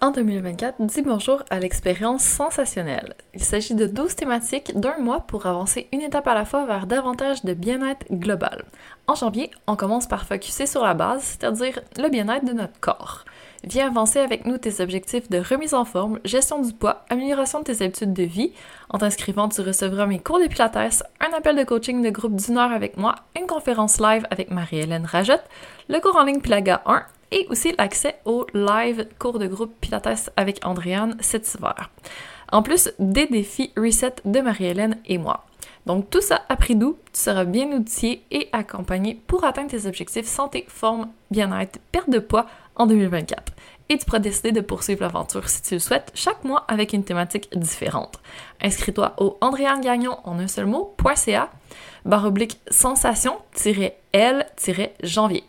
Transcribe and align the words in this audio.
En 0.00 0.12
2024, 0.12 0.76
dis 0.78 1.02
bonjour 1.02 1.42
à 1.50 1.58
l'expérience 1.58 2.22
sensationnelle. 2.22 3.14
Il 3.34 3.42
s'agit 3.42 3.74
de 3.74 3.88
12 3.88 4.14
thématiques 4.14 4.78
d'un 4.78 4.96
mois 4.98 5.22
pour 5.22 5.46
avancer 5.46 5.88
une 5.92 6.02
étape 6.02 6.28
à 6.28 6.34
la 6.34 6.44
fois 6.44 6.66
vers 6.66 6.86
davantage 6.86 7.44
de 7.44 7.52
bien-être 7.52 8.06
global. 8.08 8.64
En 9.08 9.16
janvier, 9.16 9.50
on 9.66 9.74
commence 9.74 10.06
par 10.06 10.24
focuser 10.24 10.66
sur 10.66 10.84
la 10.84 10.94
base, 10.94 11.22
c'est-à-dire 11.24 11.80
le 11.96 12.08
bien-être 12.10 12.44
de 12.44 12.52
notre 12.52 12.78
corps. 12.78 13.24
Viens 13.64 13.88
avancer 13.88 14.20
avec 14.20 14.46
nous 14.46 14.56
tes 14.56 14.80
objectifs 14.80 15.28
de 15.30 15.38
remise 15.38 15.74
en 15.74 15.84
forme, 15.84 16.20
gestion 16.24 16.62
du 16.62 16.72
poids, 16.72 17.04
amélioration 17.10 17.58
de 17.58 17.64
tes 17.64 17.84
habitudes 17.84 18.12
de 18.12 18.22
vie. 18.22 18.52
En 18.90 18.98
t'inscrivant, 18.98 19.48
tu 19.48 19.62
recevras 19.62 20.06
mes 20.06 20.20
cours 20.20 20.38
de 20.38 20.46
pilates, 20.46 21.02
un 21.20 21.36
appel 21.36 21.56
de 21.56 21.64
coaching 21.64 22.02
de 22.02 22.10
groupe 22.10 22.36
d'une 22.36 22.58
heure 22.58 22.70
avec 22.70 22.98
moi, 22.98 23.16
une 23.36 23.48
conférence 23.48 23.98
live 23.98 24.24
avec 24.30 24.52
Marie-Hélène 24.52 25.06
Rajotte, 25.06 25.42
le 25.88 25.98
cours 25.98 26.14
en 26.14 26.22
ligne 26.22 26.40
Pilaga 26.40 26.82
1 26.86 27.02
et 27.30 27.46
aussi 27.50 27.74
l'accès 27.76 28.18
au 28.24 28.46
live 28.54 29.06
cours 29.18 29.38
de 29.38 29.46
groupe 29.46 29.74
Pilates 29.80 30.30
avec 30.36 30.64
Andréane 30.64 31.16
cet 31.20 31.54
hiver. 31.54 31.90
En 32.50 32.62
plus 32.62 32.90
des 32.98 33.26
défis 33.26 33.72
reset 33.76 34.14
de 34.24 34.40
Marie-Hélène 34.40 34.96
et 35.06 35.18
moi. 35.18 35.44
Donc 35.86 36.10
tout 36.10 36.20
ça 36.20 36.42
à 36.48 36.56
prix 36.56 36.74
doux, 36.76 36.98
tu 37.12 37.20
seras 37.20 37.44
bien 37.44 37.70
outillé 37.72 38.24
et 38.30 38.48
accompagné 38.52 39.20
pour 39.26 39.44
atteindre 39.44 39.70
tes 39.70 39.86
objectifs 39.86 40.26
santé, 40.26 40.64
forme, 40.68 41.08
bien-être, 41.30 41.78
perte 41.92 42.10
de 42.10 42.18
poids 42.18 42.46
en 42.76 42.86
2024. 42.86 43.52
Et 43.88 43.96
tu 43.96 44.04
pourras 44.04 44.18
décider 44.18 44.52
de 44.52 44.60
poursuivre 44.60 45.00
l'aventure 45.00 45.48
si 45.48 45.62
tu 45.62 45.72
le 45.74 45.80
souhaites, 45.80 46.10
chaque 46.14 46.44
mois 46.44 46.66
avec 46.68 46.92
une 46.92 47.04
thématique 47.04 47.48
différente. 47.56 48.20
Inscris-toi 48.62 49.14
au 49.16 49.38
Andréane 49.40 49.80
Gagnon 49.80 50.18
en 50.24 50.38
un 50.38 50.46
seul 50.46 50.66
mot.ca, 50.66 51.50
barre 52.04 52.26
oblique 52.26 52.60
sensation-l-janvier. 52.70 55.44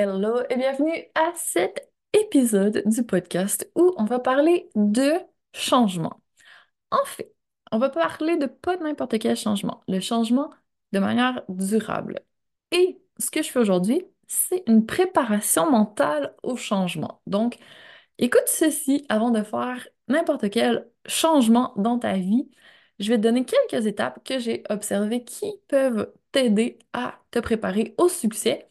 Hello 0.00 0.42
et 0.48 0.56
bienvenue 0.56 0.92
à 1.16 1.32
cet 1.34 1.90
épisode 2.12 2.84
du 2.86 3.02
podcast 3.02 3.68
où 3.74 3.92
on 3.96 4.04
va 4.04 4.20
parler 4.20 4.70
de 4.76 5.14
changement. 5.52 6.22
En 6.92 7.04
fait, 7.04 7.34
on 7.72 7.78
va 7.78 7.90
parler 7.90 8.36
de 8.36 8.46
pas 8.46 8.76
n'importe 8.76 9.18
quel 9.18 9.36
changement, 9.36 9.82
le 9.88 9.98
changement 9.98 10.50
de 10.92 11.00
manière 11.00 11.42
durable. 11.48 12.20
Et 12.70 13.02
ce 13.18 13.32
que 13.32 13.42
je 13.42 13.50
fais 13.50 13.58
aujourd'hui, 13.58 14.04
c'est 14.28 14.62
une 14.68 14.86
préparation 14.86 15.68
mentale 15.68 16.36
au 16.44 16.56
changement. 16.56 17.20
Donc, 17.26 17.58
écoute 18.18 18.46
ceci 18.46 19.04
avant 19.08 19.30
de 19.32 19.42
faire 19.42 19.88
n'importe 20.06 20.48
quel 20.50 20.88
changement 21.06 21.72
dans 21.76 21.98
ta 21.98 22.14
vie. 22.18 22.48
Je 23.00 23.08
vais 23.10 23.16
te 23.16 23.22
donner 23.22 23.44
quelques 23.44 23.86
étapes 23.86 24.24
que 24.24 24.38
j'ai 24.38 24.62
observées 24.70 25.24
qui 25.24 25.52
peuvent 25.66 26.12
t'aider 26.30 26.78
à 26.92 27.18
te 27.32 27.40
préparer 27.40 27.96
au 27.98 28.08
succès 28.08 28.68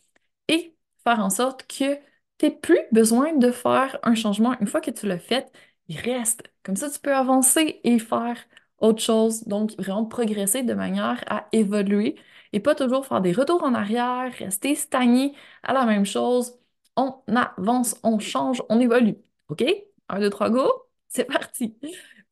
en 1.16 1.30
sorte 1.30 1.64
que 1.68 1.96
tu 2.38 2.46
n'aies 2.46 2.52
plus 2.52 2.80
besoin 2.92 3.34
de 3.34 3.52
faire 3.52 3.98
un 4.04 4.16
changement. 4.16 4.56
Une 4.60 4.68
fois 4.68 4.82
que 4.82 4.92
tu 4.92 5.08
l'as 5.08 5.20
fait, 5.20 5.52
il 5.88 6.00
reste. 6.00 6.44
Comme 6.64 6.76
ça, 6.76 6.90
tu 6.90 7.00
peux 7.00 7.14
avancer 7.16 7.80
et 7.84 8.00
faire 8.00 8.38
autre 8.80 9.02
chose. 9.02 9.44
Donc, 9.46 9.72
vraiment 9.78 10.06
progresser 10.06 10.64
de 10.64 10.74
manière 10.74 11.24
à 11.28 11.48
évoluer 11.52 12.16
et 12.54 12.60
pas 12.60 12.76
toujours 12.76 13.06
faire 13.06 13.22
des 13.22 13.32
retours 13.32 13.64
en 13.64 13.74
arrière, 13.74 14.32
rester 14.34 14.76
stagné 14.76 15.36
à 15.64 15.74
la 15.74 15.86
même 15.86 16.06
chose. 16.06 16.58
On 16.96 17.16
avance, 17.36 17.96
on 18.04 18.20
change, 18.20 18.64
on 18.70 18.80
évolue. 18.80 19.16
OK? 19.50 19.64
Un, 20.10 20.20
deux, 20.20 20.30
trois, 20.30 20.50
go! 20.50 20.70
C'est 21.10 21.26
parti! 21.26 21.78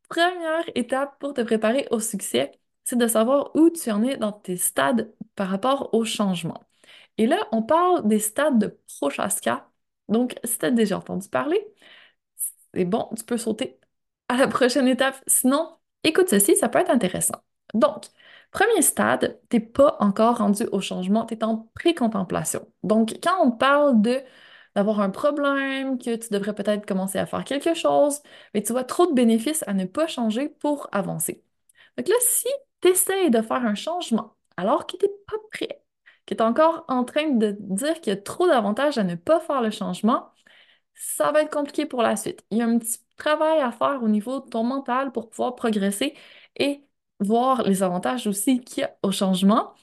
Première 0.09 0.63
étape 0.75 1.19
pour 1.19 1.33
te 1.33 1.41
préparer 1.41 1.87
au 1.91 1.99
succès, 1.99 2.51
c'est 2.83 2.97
de 2.97 3.07
savoir 3.07 3.55
où 3.55 3.69
tu 3.69 3.91
en 3.91 4.03
es 4.03 4.17
dans 4.17 4.31
tes 4.31 4.57
stades 4.57 5.13
par 5.35 5.49
rapport 5.49 5.93
au 5.93 6.05
changement. 6.05 6.61
Et 7.17 7.27
là, 7.27 7.37
on 7.51 7.63
parle 7.63 8.07
des 8.07 8.19
stades 8.19 8.59
de 8.59 8.79
Prochaska. 8.99 9.69
Donc, 10.09 10.35
si 10.43 10.57
tu 10.59 10.65
as 10.65 10.71
déjà 10.71 10.97
entendu 10.97 11.29
parler, 11.29 11.65
c'est 12.73 12.85
bon, 12.85 13.09
tu 13.17 13.23
peux 13.23 13.37
sauter 13.37 13.79
à 14.29 14.37
la 14.37 14.47
prochaine 14.47 14.87
étape. 14.87 15.15
Sinon, 15.27 15.77
écoute 16.03 16.29
ceci, 16.29 16.55
ça 16.55 16.69
peut 16.69 16.79
être 16.79 16.89
intéressant. 16.91 17.43
Donc, 17.73 18.05
premier 18.51 18.81
stade, 18.81 19.39
tu 19.49 19.57
n'es 19.57 19.65
pas 19.65 19.97
encore 19.99 20.37
rendu 20.37 20.63
au 20.71 20.81
changement, 20.81 21.25
tu 21.25 21.35
es 21.35 21.43
en 21.43 21.69
pré-contemplation. 21.75 22.67
Donc, 22.83 23.15
quand 23.23 23.41
on 23.45 23.51
parle 23.51 24.01
d'avoir 24.75 24.99
un 25.01 25.09
problème, 25.09 25.97
que 25.97 26.15
tu 26.15 26.29
devrais 26.31 26.53
peut-être 26.55 26.85
commencer 26.85 27.17
à 27.19 27.25
faire 27.25 27.43
quelque 27.43 27.73
chose, 27.73 28.21
mais 28.53 28.61
tu 28.63 28.71
vois 28.73 28.83
trop 28.83 29.07
de 29.07 29.13
bénéfices 29.13 29.63
à 29.67 29.73
ne 29.73 29.85
pas 29.85 30.07
changer 30.07 30.49
pour 30.49 30.87
avancer. 30.91 31.43
Donc 31.97 32.07
là, 32.07 32.15
si 32.21 32.47
tu 32.81 32.89
essaies 32.89 33.29
de 33.29 33.41
faire 33.41 33.65
un 33.65 33.75
changement 33.75 34.35
alors 34.57 34.85
que 34.87 34.97
tu 34.97 35.05
n'es 35.05 35.11
pas 35.27 35.37
prêt, 35.51 35.84
qui 36.25 36.33
est 36.33 36.41
encore 36.41 36.85
en 36.87 37.03
train 37.05 37.29
de 37.29 37.55
dire 37.59 38.01
qu'il 38.01 38.13
y 38.13 38.17
a 38.17 38.21
trop 38.21 38.47
d'avantages 38.47 38.97
à 38.97 39.03
ne 39.03 39.15
pas 39.15 39.39
faire 39.39 39.61
le 39.61 39.71
changement, 39.71 40.31
ça 40.93 41.31
va 41.31 41.41
être 41.43 41.51
compliqué 41.51 41.85
pour 41.85 42.01
la 42.01 42.15
suite. 42.15 42.45
Il 42.51 42.57
y 42.59 42.61
a 42.61 42.65
un 42.67 42.79
petit 42.79 42.99
travail 43.17 43.59
à 43.61 43.71
faire 43.71 44.01
au 44.03 44.07
niveau 44.09 44.39
de 44.41 44.49
ton 44.49 44.63
mental 44.63 45.11
pour 45.11 45.29
pouvoir 45.29 45.55
progresser 45.55 46.15
et 46.57 46.83
voir 47.19 47.63
les 47.63 47.83
avantages 47.83 48.27
aussi 48.27 48.61
qu'il 48.61 48.81
y 48.81 48.83
a 48.85 48.95
au 49.03 49.11
changement 49.11 49.73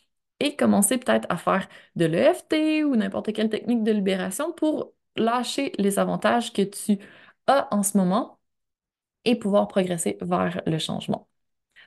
et 0.41 0.57
commencer 0.57 0.99
peut-être 0.99 1.27
à 1.31 1.37
faire 1.37 1.69
de 1.97 2.05
l'EFT 2.07 2.85
ou 2.85 2.97
n'importe 2.97 3.33
quelle 3.33 3.51
technique 3.51 3.85
de 3.85 3.93
libération 3.93 4.53
pour 4.53 4.93
lâcher 5.17 5.73
les 5.79 5.99
avantages 5.99 6.53
que 6.53 6.63
tu 6.63 6.99
as 7.47 7.69
en 7.75 7.83
ce 7.83 7.97
moment 7.99 8.41
et 9.25 9.37
pouvoir 9.39 9.69
progresser 9.69 10.19
vers 10.21 10.63
le 10.67 10.79
changement. 10.79 11.29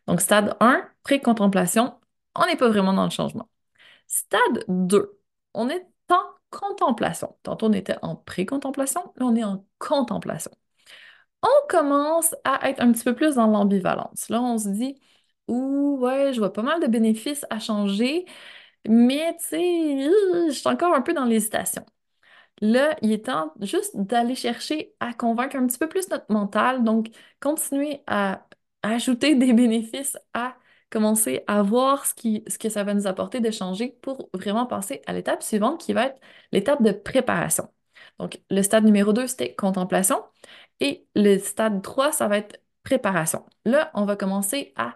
Donc, 0.08 0.22
stade 0.22 0.56
1, 0.62 0.90
pré-contemplation, 1.04 2.00
on 2.36 2.46
n'est 2.48 2.58
pas 2.58 2.70
vraiment 2.70 2.94
dans 2.94 3.06
le 3.06 3.10
changement. 3.12 3.50
Stade 4.08 4.66
2, 4.68 5.20
on 5.54 5.70
est 5.70 5.86
en 6.10 6.16
contemplation. 6.50 7.38
Tantôt, 7.44 7.68
on 7.68 7.74
était 7.74 7.98
en 8.02 8.16
pré-contemplation, 8.16 9.02
là, 9.18 9.26
on 9.26 9.36
est 9.36 9.44
en 9.44 9.66
contemplation. 9.80 10.52
On 11.44 11.68
commence 11.70 12.36
à 12.44 12.70
être 12.70 12.82
un 12.82 12.92
petit 12.92 13.04
peu 13.04 13.16
plus 13.16 13.36
dans 13.36 13.48
l'ambivalence. 13.48 14.30
Là, 14.30 14.42
on 14.42 14.58
se 14.58 14.70
dit, 14.70 15.00
ouh, 15.48 15.98
ouais, 16.00 16.34
je 16.34 16.40
vois 16.40 16.54
pas 16.54 16.64
mal 16.64 16.82
de 16.82 16.88
bénéfices 16.88 17.46
à 17.50 17.60
changer, 17.60 18.26
mais 18.88 19.36
tu 19.40 19.46
sais, 19.46 20.10
je 20.50 20.52
suis 20.54 20.70
encore 20.70 20.94
un 20.96 21.02
peu 21.02 21.14
dans 21.14 21.26
l'hésitation. 21.26 21.86
Là, 22.62 22.96
il 23.02 23.12
est 23.12 23.26
temps 23.26 23.54
juste 23.62 23.92
d'aller 23.98 24.36
chercher 24.36 24.96
à 25.00 25.14
convaincre 25.14 25.58
un 25.58 25.68
petit 25.68 25.78
peu 25.78 25.90
plus 25.90 26.10
notre 26.10 26.32
mental, 26.32 26.84
donc 26.84 27.10
continuer 27.42 28.02
à 28.08 28.48
ajouter 28.84 29.36
des 29.38 29.54
bénéfices 29.54 30.18
à 30.34 30.56
commencer 30.90 31.44
à 31.48 31.62
voir 31.62 32.06
ce, 32.06 32.58
que 32.58 32.70
ça 32.70 32.84
va 32.84 32.94
nous 32.94 33.08
apporter 33.08 33.40
de 33.40 33.52
changer 33.52 33.98
pour 34.02 34.30
vraiment 34.34 34.66
passer 34.66 35.02
à 35.08 35.14
l'étape 35.14 35.44
suivante 35.44 35.80
qui 35.80 35.94
va 35.94 36.08
être 36.08 36.22
l'étape 36.52 36.82
de 36.82 36.92
préparation. 36.92 37.70
Donc, 38.20 38.40
le 38.50 38.62
stade 38.62 38.86
numéro 38.86 39.14
2, 39.14 39.28
c'était 39.28 39.56
contemplation. 39.56 40.24
Et 40.80 41.08
le 41.16 41.38
stade 41.40 41.82
3, 41.82 42.12
ça 42.12 42.28
va 42.28 42.38
être 42.38 42.62
préparation. 42.84 43.46
Là, 43.66 43.92
on 43.94 44.06
va 44.06 44.16
commencer 44.16 44.74
à 44.76 44.96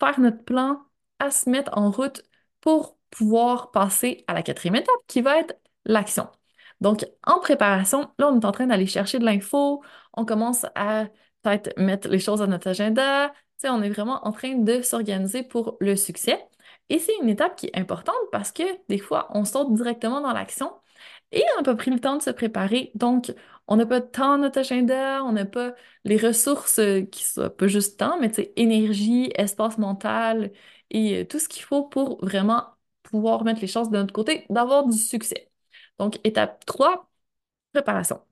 faire 0.00 0.20
notre 0.20 0.44
plan, 0.44 0.82
à 1.18 1.30
se 1.30 1.48
mettre 1.48 1.76
en 1.76 1.90
route 1.90 2.22
pour 2.60 2.98
pouvoir 3.10 3.70
passer 3.70 4.24
à 4.26 4.34
la 4.34 4.42
quatrième 4.42 4.76
étape 4.76 4.94
qui 5.06 5.22
va 5.22 5.38
être 5.38 5.54
l'action. 5.84 6.28
Donc, 6.80 7.06
en 7.24 7.40
préparation, 7.40 8.10
là, 8.18 8.28
on 8.28 8.40
est 8.40 8.44
en 8.44 8.52
train 8.52 8.66
d'aller 8.66 8.86
chercher 8.86 9.18
de 9.18 9.24
l'info, 9.24 9.82
on 10.14 10.24
commence 10.24 10.64
à 10.74 11.06
peut-être 11.42 11.76
mettre 11.78 12.08
les 12.08 12.18
choses 12.18 12.42
à 12.42 12.46
notre 12.46 12.68
agenda, 12.68 13.32
on 13.64 13.82
est 13.82 13.90
vraiment 13.90 14.26
en 14.26 14.32
train 14.32 14.54
de 14.56 14.82
s'organiser 14.82 15.42
pour 15.42 15.76
le 15.80 15.96
succès. 15.96 16.38
Et 16.90 16.98
c'est 16.98 17.14
une 17.22 17.28
étape 17.28 17.56
qui 17.56 17.66
est 17.66 17.76
importante 17.78 18.14
parce 18.32 18.52
que 18.52 18.62
des 18.88 18.98
fois, 18.98 19.28
on 19.34 19.44
saute 19.44 19.74
directement 19.74 20.20
dans 20.20 20.32
l'action 20.32 20.72
et 21.32 21.44
on 21.54 21.58
n'a 21.60 21.64
pas 21.64 21.74
pris 21.76 21.90
le 21.90 22.00
temps 22.00 22.16
de 22.16 22.22
se 22.22 22.30
préparer. 22.30 22.90
Donc, 22.94 23.32
on 23.66 23.76
n'a 23.76 23.86
pas 23.86 24.00
dans 24.00 24.38
notre 24.38 24.60
agenda, 24.60 25.22
on 25.24 25.32
n'a 25.32 25.44
pas 25.44 25.74
les 26.04 26.16
ressources 26.16 26.78
euh, 26.78 27.02
qui 27.02 27.24
soient 27.24 27.54
pas 27.54 27.66
juste 27.68 27.98
temps, 27.98 28.18
mais 28.20 28.30
énergie, 28.56 29.30
espace 29.36 29.76
mental 29.78 30.52
et 30.90 31.20
euh, 31.22 31.24
tout 31.26 31.38
ce 31.38 31.48
qu'il 31.48 31.62
faut 31.62 31.84
pour 31.84 32.24
vraiment 32.24 32.64
pouvoir 33.02 33.44
mettre 33.44 33.60
les 33.60 33.66
chances 33.66 33.90
de 33.90 33.98
notre 33.98 34.12
côté 34.14 34.46
d'avoir 34.50 34.86
du 34.86 34.96
succès. 34.96 35.50
Donc, 35.98 36.18
étape 36.24 36.64
3, 36.64 37.10
préparation. 37.72 38.22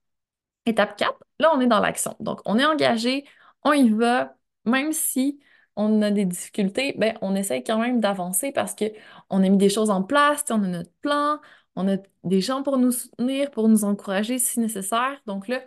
Étape 0.66 0.96
4, 0.96 1.22
là, 1.38 1.52
on 1.54 1.60
est 1.60 1.66
dans 1.66 1.80
l'action. 1.80 2.16
Donc, 2.20 2.40
on 2.44 2.58
est 2.58 2.64
engagé, 2.64 3.24
on 3.64 3.72
y 3.72 3.90
va, 3.90 4.36
même 4.66 4.92
si 4.92 5.40
on 5.76 6.02
a 6.02 6.10
des 6.10 6.24
difficultés, 6.24 6.94
ben, 6.98 7.16
on 7.22 7.34
essaye 7.34 7.62
quand 7.64 7.78
même 7.78 8.00
d'avancer 8.00 8.52
parce 8.52 8.74
qu'on 8.74 9.44
a 9.44 9.48
mis 9.48 9.58
des 9.58 9.68
choses 9.68 9.90
en 9.90 10.02
place, 10.02 10.44
on 10.50 10.62
a 10.64 10.68
notre 10.68 10.92
plan, 11.02 11.40
on 11.76 11.88
a 11.88 11.98
des 12.24 12.40
gens 12.40 12.62
pour 12.62 12.78
nous 12.78 12.92
soutenir, 12.92 13.50
pour 13.50 13.68
nous 13.68 13.84
encourager 13.84 14.38
si 14.38 14.60
nécessaire. 14.60 15.20
Donc 15.26 15.48
là, 15.48 15.62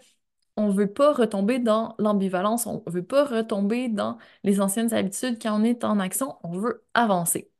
on 0.57 0.67
ne 0.67 0.73
veut 0.73 0.91
pas 0.91 1.13
retomber 1.13 1.59
dans 1.59 1.95
l'ambivalence, 1.99 2.65
on 2.67 2.83
ne 2.85 2.91
veut 2.91 3.05
pas 3.05 3.25
retomber 3.25 3.89
dans 3.89 4.17
les 4.43 4.61
anciennes 4.61 4.93
habitudes 4.93 5.41
quand 5.41 5.59
on 5.59 5.63
est 5.63 5.83
en 5.83 5.99
action, 5.99 6.37
on 6.43 6.57
veut 6.59 6.85
avancer. 6.93 7.51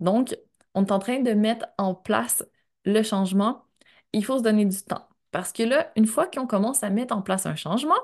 Donc, 0.00 0.36
on 0.74 0.84
est 0.86 0.92
en 0.92 0.98
train 0.98 1.20
de 1.20 1.32
mettre 1.32 1.66
en 1.78 1.94
place 1.94 2.44
le 2.84 3.02
changement. 3.02 3.66
Il 4.12 4.24
faut 4.24 4.38
se 4.38 4.42
donner 4.42 4.64
du 4.66 4.82
temps. 4.82 5.08
Parce 5.30 5.52
que 5.52 5.62
là, 5.62 5.92
une 5.96 6.06
fois 6.06 6.26
qu'on 6.26 6.46
commence 6.46 6.82
à 6.84 6.90
mettre 6.90 7.14
en 7.16 7.22
place 7.22 7.46
un 7.46 7.56
changement, 7.56 7.94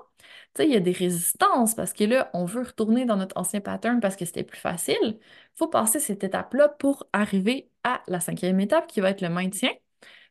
il 0.58 0.70
y 0.70 0.76
a 0.76 0.80
des 0.80 0.92
résistances 0.92 1.74
parce 1.74 1.92
que 1.92 2.04
là, 2.04 2.30
on 2.34 2.44
veut 2.44 2.62
retourner 2.62 3.04
dans 3.04 3.16
notre 3.16 3.36
ancien 3.36 3.60
pattern 3.60 4.00
parce 4.00 4.16
que 4.16 4.24
c'était 4.24 4.44
plus 4.44 4.58
facile. 4.58 4.96
Il 5.02 5.18
faut 5.56 5.68
passer 5.68 6.00
cette 6.00 6.24
étape-là 6.24 6.68
pour 6.68 7.06
arriver 7.12 7.70
à 7.84 8.02
la 8.08 8.20
cinquième 8.20 8.60
étape 8.60 8.86
qui 8.88 9.00
va 9.00 9.10
être 9.10 9.20
le 9.20 9.28
maintien. 9.30 9.70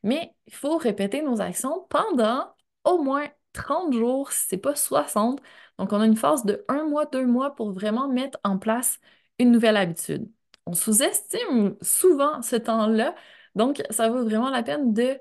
Mais 0.03 0.33
il 0.47 0.53
faut 0.55 0.77
répéter 0.77 1.21
nos 1.21 1.41
actions 1.41 1.85
pendant 1.89 2.53
au 2.83 2.99
moins 3.01 3.27
30 3.53 3.93
jours, 3.93 4.31
si 4.31 4.47
ce 4.47 4.55
n'est 4.55 4.61
pas 4.61 4.75
60. 4.75 5.41
Donc, 5.79 5.93
on 5.93 6.01
a 6.01 6.05
une 6.05 6.15
phase 6.17 6.45
de 6.45 6.63
un 6.67 6.85
mois, 6.85 7.05
deux 7.05 7.25
mois 7.25 7.55
pour 7.55 7.71
vraiment 7.71 8.07
mettre 8.07 8.39
en 8.43 8.57
place 8.57 8.99
une 9.39 9.51
nouvelle 9.51 9.77
habitude. 9.77 10.31
On 10.65 10.73
sous-estime 10.73 11.77
souvent 11.81 12.41
ce 12.41 12.55
temps-là, 12.55 13.15
donc 13.55 13.81
ça 13.89 14.09
vaut 14.09 14.23
vraiment 14.23 14.49
la 14.49 14.63
peine 14.63 14.93
de 14.93 15.19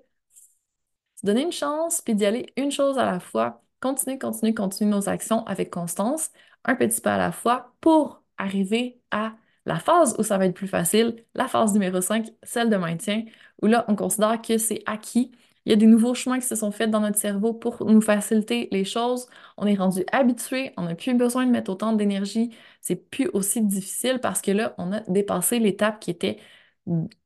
se 1.17 1.27
donner 1.27 1.43
une 1.43 1.53
chance, 1.53 2.01
puis 2.03 2.15
d'y 2.15 2.25
aller 2.27 2.53
une 2.57 2.71
chose 2.71 2.99
à 2.99 3.05
la 3.05 3.21
fois. 3.21 3.63
Continuer, 3.81 4.19
continuer, 4.19 4.55
continuer 4.55 4.91
nos 4.91 5.09
actions 5.09 5.45
avec 5.47 5.71
constance, 5.71 6.31
un 6.65 6.75
petit 6.77 7.01
pas 7.01 7.15
à 7.15 7.19
la 7.19 7.33
fois 7.33 7.75
pour 7.81 8.23
arriver 8.39 9.01
à 9.11 9.35
la 9.67 9.79
phase 9.79 10.15
où 10.19 10.23
ça 10.23 10.39
va 10.39 10.47
être 10.47 10.55
plus 10.55 10.69
facile, 10.69 11.25
la 11.35 11.49
phase 11.49 11.73
numéro 11.73 12.01
5, 12.01 12.29
celle 12.43 12.71
de 12.71 12.77
maintien, 12.77 13.25
où 13.63 13.67
là, 13.67 13.85
on 13.89 13.97
considère 13.97 14.41
que 14.41 14.59
c'est 14.59 14.83
acquis. 14.87 15.33
Il 15.65 15.71
y 15.71 15.73
a 15.73 15.77
des 15.77 15.87
nouveaux 15.87 16.15
chemins 16.15 16.39
qui 16.39 16.47
se 16.47 16.55
sont 16.55 16.71
faits 16.71 16.91
dans 16.91 17.01
notre 17.01 17.19
cerveau 17.19 17.53
pour 17.53 17.85
nous 17.85 18.01
faciliter 18.01 18.69
les 18.71 18.85
choses. 18.85 19.27
On 19.57 19.67
est 19.67 19.75
rendu 19.75 20.05
habitué, 20.13 20.73
on 20.77 20.83
n'a 20.83 20.95
plus 20.95 21.15
besoin 21.15 21.45
de 21.45 21.51
mettre 21.51 21.71
autant 21.71 21.93
d'énergie. 21.93 22.51
C'est 22.81 22.97
plus 22.97 23.29
aussi 23.33 23.63
difficile 23.63 24.21
parce 24.21 24.41
que 24.41 24.53
là, 24.53 24.75
on 24.79 24.93
a 24.93 25.01
dépassé 25.01 25.59
l'étape 25.59 25.99
qui 26.01 26.11
était 26.13 26.39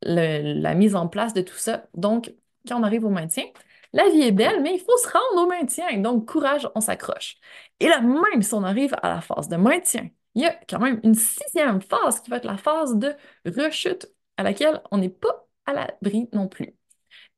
la 0.02 0.74
mise 0.74 0.94
en 0.96 1.08
place 1.08 1.34
de 1.34 1.42
tout 1.42 1.56
ça. 1.56 1.86
Donc, 1.94 2.32
quand 2.66 2.80
on 2.80 2.82
arrive 2.82 3.04
au 3.04 3.10
maintien, 3.10 3.44
la 3.92 4.08
vie 4.10 4.22
est 4.22 4.32
belle, 4.32 4.62
mais 4.62 4.74
il 4.74 4.80
faut 4.80 4.96
se 4.98 5.08
rendre 5.08 5.42
au 5.44 5.46
maintien. 5.48 5.98
Donc, 5.98 6.28
courage, 6.28 6.68
on 6.74 6.80
s'accroche. 6.80 7.36
Et 7.80 7.88
là, 7.88 8.00
même 8.00 8.42
si 8.42 8.54
on 8.54 8.62
arrive 8.64 8.94
à 9.02 9.08
la 9.08 9.20
phase 9.20 9.48
de 9.48 9.56
maintien, 9.56 10.10
il 10.34 10.42
y 10.42 10.46
a 10.46 10.54
quand 10.68 10.78
même 10.80 11.00
une 11.02 11.14
sixième 11.14 11.80
phase 11.82 12.20
qui 12.20 12.30
va 12.30 12.36
être 12.36 12.44
la 12.44 12.56
phase 12.56 12.96
de 12.96 13.14
rechute 13.46 14.08
à 14.36 14.42
laquelle 14.42 14.80
on 14.90 14.98
n'est 14.98 15.08
pas 15.10 15.46
à 15.66 15.72
l'abri 15.72 16.28
non 16.32 16.48
plus. 16.48 16.76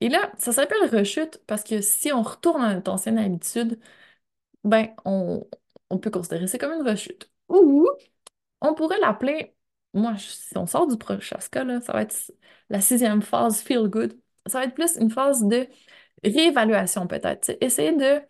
Et 0.01 0.09
là, 0.09 0.33
ça 0.39 0.53
s'appelle 0.53 0.89
rechute 0.91 1.41
parce 1.47 1.65
que 1.65 1.81
si 1.81 2.13
on 2.13 2.23
retourne 2.23 2.63
à 2.63 2.75
notre 2.75 2.91
ancienne 2.93 3.19
habitude, 3.19 3.79
ben, 4.65 4.89
on, 5.05 5.49
peut 6.01 6.11
considérer 6.11 6.47
ça 6.47 6.59
comme 6.59 6.73
une 6.73 6.89
rechute. 6.89 7.31
Ou 7.49 7.89
on 8.61 8.75
pourrait 8.75 9.01
l'appeler, 9.01 9.55
moi, 9.95 10.17
si 10.19 10.57
on 10.59 10.67
sort 10.67 10.87
du 10.87 10.97
Prochaska, 10.99 11.65
là, 11.65 11.81
ça 11.81 11.93
va 11.93 12.03
être 12.03 12.15
la 12.71 12.81
sixième 12.81 13.23
phase 13.23 13.63
feel 13.63 13.89
good. 13.89 14.19
Ça 14.47 14.61
va 14.61 14.67
être 14.67 14.75
plus 14.75 14.97
une 14.97 15.11
phase 15.11 15.45
de 15.45 15.69
réévaluation 16.25 17.07
peut-être. 17.07 17.57
Essayer 17.61 17.93
de 17.93 18.23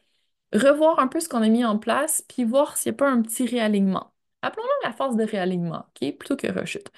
revoir 0.53 0.99
un 0.99 1.09
peu 1.09 1.21
ce 1.21 1.29
qu'on 1.29 1.43
a 1.43 1.49
mis 1.49 1.65
en 1.65 1.79
place, 1.79 2.23
puis 2.29 2.45
voir 2.45 2.77
s'il 2.77 2.93
n'y 2.93 2.97
a 2.97 2.99
pas 2.99 3.11
un 3.11 3.23
petit 3.23 3.47
réalignement. 3.47 4.13
Appelons-le 4.43 4.89
la 4.89 4.93
phase 4.93 5.17
de 5.17 5.25
réalignement, 5.25 5.87
OK? 6.03 6.17
Plutôt 6.19 6.37
que 6.37 6.49
rechute. 6.53 6.91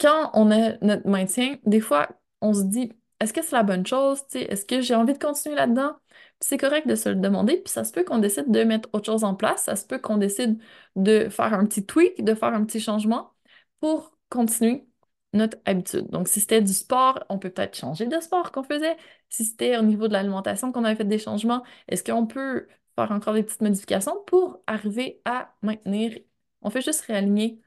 Quand 0.00 0.30
on 0.34 0.50
a 0.50 0.76
notre 0.82 1.08
maintien, 1.08 1.56
des 1.66 1.80
fois, 1.80 2.08
on 2.40 2.52
se 2.52 2.62
dit, 2.64 2.92
est-ce 3.20 3.32
que 3.32 3.42
c'est 3.42 3.56
la 3.56 3.62
bonne 3.62 3.86
chose? 3.86 4.22
Est-ce 4.34 4.64
que 4.66 4.80
j'ai 4.80 4.94
envie 4.94 5.14
de 5.14 5.18
continuer 5.18 5.56
là-dedans? 5.56 5.96
c'est 6.40 6.58
correct 6.58 6.86
de 6.86 6.94
se 6.94 7.08
le 7.08 7.14
demander, 7.16 7.56
puis 7.58 7.72
ça 7.72 7.84
se 7.84 7.92
peut 7.92 8.04
qu'on 8.04 8.18
décide 8.18 8.50
de 8.50 8.64
mettre 8.64 8.88
autre 8.92 9.06
chose 9.06 9.24
en 9.24 9.34
place, 9.34 9.64
ça 9.64 9.76
se 9.76 9.86
peut 9.86 9.98
qu'on 9.98 10.18
décide 10.18 10.58
de 10.96 11.28
faire 11.30 11.54
un 11.54 11.64
petit 11.66 11.86
tweak, 11.86 12.22
de 12.24 12.34
faire 12.34 12.52
un 12.52 12.64
petit 12.64 12.80
changement 12.80 13.32
pour 13.80 14.16
continuer 14.28 14.86
notre 15.34 15.58
habitude. 15.66 16.08
Donc, 16.10 16.28
si 16.28 16.40
c'était 16.40 16.62
du 16.62 16.72
sport, 16.72 17.24
on 17.28 17.38
peut 17.38 17.50
peut-être 17.50 17.76
changer 17.76 18.06
de 18.06 18.20
sport 18.20 18.52
qu'on 18.52 18.62
faisait. 18.62 18.96
Si 19.28 19.44
c'était 19.44 19.76
au 19.78 19.82
niveau 19.82 20.08
de 20.08 20.12
l'alimentation 20.14 20.72
qu'on 20.72 20.84
avait 20.84 20.96
fait 20.96 21.04
des 21.04 21.18
changements, 21.18 21.62
est-ce 21.88 22.04
qu'on 22.04 22.26
peut 22.26 22.68
faire 22.96 23.12
encore 23.12 23.34
des 23.34 23.42
petites 23.42 23.62
modifications 23.62 24.16
pour 24.26 24.62
arriver 24.66 25.20
à 25.24 25.54
maintenir? 25.62 26.18
On 26.62 26.70
fait 26.70 26.82
juste 26.82 27.02
réaligner. 27.02 27.60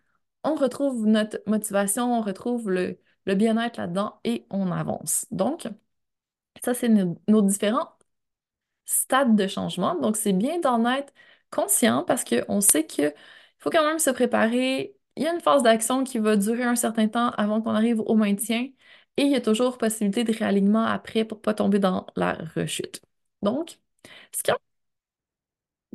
On 0.44 0.56
retrouve 0.56 1.06
notre 1.06 1.40
motivation, 1.48 2.18
on 2.18 2.22
retrouve 2.22 2.70
le, 2.72 3.00
bien-être 3.26 3.78
là-dedans 3.78 4.20
et 4.24 4.48
on 4.50 4.72
avance. 4.72 5.28
Donc, 5.32 5.68
ça, 6.64 6.74
c'est 6.74 6.90
nos 6.90 7.42
différents 7.42 7.98
stades 8.86 9.36
de 9.36 9.48
changement. 9.48 9.96
Donc, 9.96 10.18
c'est 10.18 10.34
bien 10.34 10.60
d'en 10.60 10.86
être 10.88 11.14
conscient 11.52 12.04
parce 12.06 12.24
qu'on 12.24 12.62
sait 12.62 12.86
qu'il 12.88 13.14
faut 13.60 13.70
quand 13.70 13.86
même 13.86 14.00
se 14.00 14.10
préparer 14.10 14.97
il 15.18 15.24
y 15.24 15.28
a 15.28 15.34
une 15.34 15.42
phase 15.42 15.64
d'action 15.64 16.04
qui 16.06 16.20
va 16.20 16.38
durer 16.38 16.64
un 16.64 16.76
certain 16.78 17.08
temps 17.10 17.32
avant 17.32 17.62
qu'on 17.62 17.72
arrive 17.76 18.02
au 18.02 18.16
maintien 18.16 18.70
et 19.18 19.24
il 19.24 19.32
y 19.32 19.36
a 19.36 19.42
toujours 19.42 19.78
possibilité 19.78 20.24
de 20.24 20.34
réalignement 20.38 20.86
après 20.86 21.26
pour 21.26 21.40
ne 21.40 21.42
pas 21.44 21.54
tomber 21.56 21.80
dans 21.80 22.08
la 22.16 22.34
rechute. 22.56 23.02
Donc, 23.42 23.80
quand 24.46 24.54
même 24.54 24.60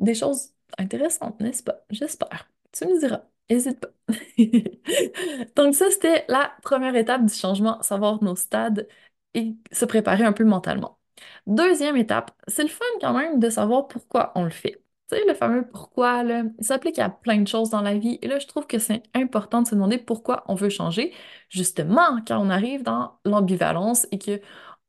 des 0.07 0.15
choses 0.15 0.53
intéressantes, 0.77 1.39
n'est-ce 1.39 1.63
pas? 1.63 1.83
J'espère. 1.89 2.49
Tu 2.71 2.85
me 2.87 2.99
diras. 2.99 3.23
N'hésite 3.49 3.79
pas. 3.79 3.89
Donc 5.55 5.75
ça, 5.75 5.91
c'était 5.91 6.25
la 6.29 6.55
première 6.63 6.95
étape 6.95 7.25
du 7.25 7.33
changement, 7.33 7.81
savoir 7.81 8.23
nos 8.23 8.35
stades 8.35 8.87
et 9.33 9.55
se 9.71 9.85
préparer 9.85 10.23
un 10.23 10.33
peu 10.33 10.43
mentalement. 10.45 10.99
Deuxième 11.47 11.97
étape, 11.97 12.31
c'est 12.47 12.63
le 12.63 12.69
fun 12.69 12.85
quand 13.01 13.13
même 13.13 13.39
de 13.39 13.49
savoir 13.49 13.87
pourquoi 13.87 14.31
on 14.35 14.43
le 14.43 14.49
fait. 14.49 14.82
Le 15.27 15.33
fameux 15.33 15.67
pourquoi, 15.67 16.23
il 16.23 16.53
s'applique 16.59 16.99
à 16.99 17.09
plein 17.09 17.41
de 17.41 17.47
choses 17.47 17.69
dans 17.69 17.81
la 17.81 17.95
vie. 17.97 18.19
Et 18.21 18.27
là, 18.27 18.39
je 18.39 18.47
trouve 18.47 18.67
que 18.67 18.79
c'est 18.79 19.03
important 19.13 19.61
de 19.61 19.67
se 19.67 19.75
demander 19.75 19.97
pourquoi 19.97 20.43
on 20.47 20.55
veut 20.55 20.69
changer, 20.69 21.13
justement 21.49 22.21
quand 22.27 22.39
on 22.39 22.49
arrive 22.49 22.83
dans 22.83 23.19
l'ambivalence 23.25 24.07
et 24.11 24.19
que 24.19 24.41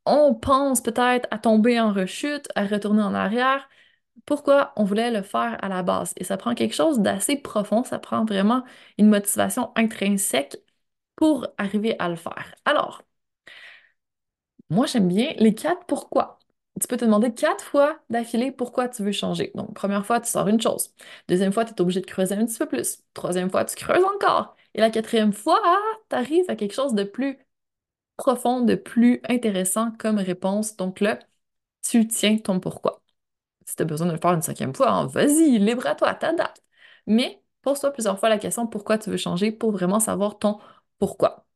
on 0.07 0.35
pense 0.35 0.83
peut-être 0.83 1.29
à 1.31 1.39
tomber 1.39 1.81
en 1.81 1.93
rechute, 1.93 2.49
à 2.57 2.67
retourner 2.67 3.03
en 3.03 3.15
arrière. 3.15 3.69
Pourquoi 4.27 4.73
on 4.77 4.85
voulait 4.85 5.11
le 5.11 5.23
faire 5.23 5.59
à 5.63 5.69
la 5.69 5.83
base? 5.83 6.15
Et 6.19 6.25
ça 6.25 6.37
prend 6.37 6.55
quelque 6.55 6.75
chose 6.75 7.01
d'assez 7.01 7.37
profond, 7.37 7.85
ça 7.85 7.99
prend 7.99 8.25
vraiment 8.25 8.65
une 8.99 9.09
motivation 9.09 9.73
intrinsèque 9.77 10.59
pour 11.17 11.47
arriver 11.59 11.97
à 11.99 12.09
le 12.09 12.17
faire. 12.17 12.55
Alors, 12.65 13.03
moi, 14.71 14.87
j'aime 14.87 15.09
bien 15.09 15.33
les 15.39 15.55
quatre 15.55 15.85
pourquoi 15.87 16.39
tu 16.81 16.89
peux 16.89 16.97
te 16.97 17.05
demander 17.05 17.33
quatre 17.33 17.65
fois 17.65 18.01
d'affilée 18.11 18.51
pourquoi 18.53 18.89
tu 18.89 19.03
veux 19.05 19.13
changer. 19.13 19.53
Donc, 19.55 19.75
première 19.75 20.05
fois, 20.05 20.21
tu 20.21 20.29
sors 20.31 20.49
une 20.49 20.61
chose. 20.61 20.93
Deuxième 21.29 21.53
fois, 21.53 21.65
tu 21.65 21.73
es 21.73 21.81
obligé 21.81 22.01
de 22.01 22.07
creuser 22.07 22.35
un 22.35 22.45
petit 22.47 22.59
peu 22.59 22.67
plus. 22.67 22.99
Troisième 23.15 23.51
fois, 23.51 23.65
tu 23.65 23.77
creuses 23.77 24.05
encore. 24.05 24.57
Et 24.75 24.81
la 24.81 24.91
quatrième 24.91 25.33
fois, 25.33 25.61
tu 26.11 26.17
arrives 26.17 26.51
à 26.51 26.57
quelque 26.57 26.75
chose 26.75 26.95
de 26.95 27.05
plus 27.05 27.39
profond, 28.17 28.61
de 28.63 28.75
plus 28.77 29.21
intéressant 29.29 29.93
comme 29.99 30.19
réponse. 30.19 30.77
Donc 30.77 31.01
là, 31.01 31.19
tu 31.83 32.09
tiens 32.09 32.39
ton 32.39 32.61
pourquoi. 32.61 33.03
Si 33.67 33.77
tu 33.77 33.83
as 33.83 33.87
besoin 33.87 34.07
de 34.09 34.13
le 34.13 34.19
faire 34.21 34.33
une 34.35 34.43
cinquième 34.43 34.75
fois, 34.75 34.91
hein, 34.91 35.07
vas-y, 35.07 35.59
libre 35.59 35.87
à 35.87 35.95
toi, 35.97 36.15
t'adaptes. 36.15 36.63
Mais 37.07 37.43
pose-toi 37.63 37.93
plusieurs 37.93 38.19
fois 38.21 38.29
la 38.31 38.39
question 38.39 38.67
pourquoi 38.69 38.99
tu 38.99 39.11
veux 39.11 39.17
changer 39.19 39.53
pour 39.53 39.73
vraiment 39.73 40.01
savoir 40.01 40.39
ton 40.39 40.59
pourquoi? 40.99 41.47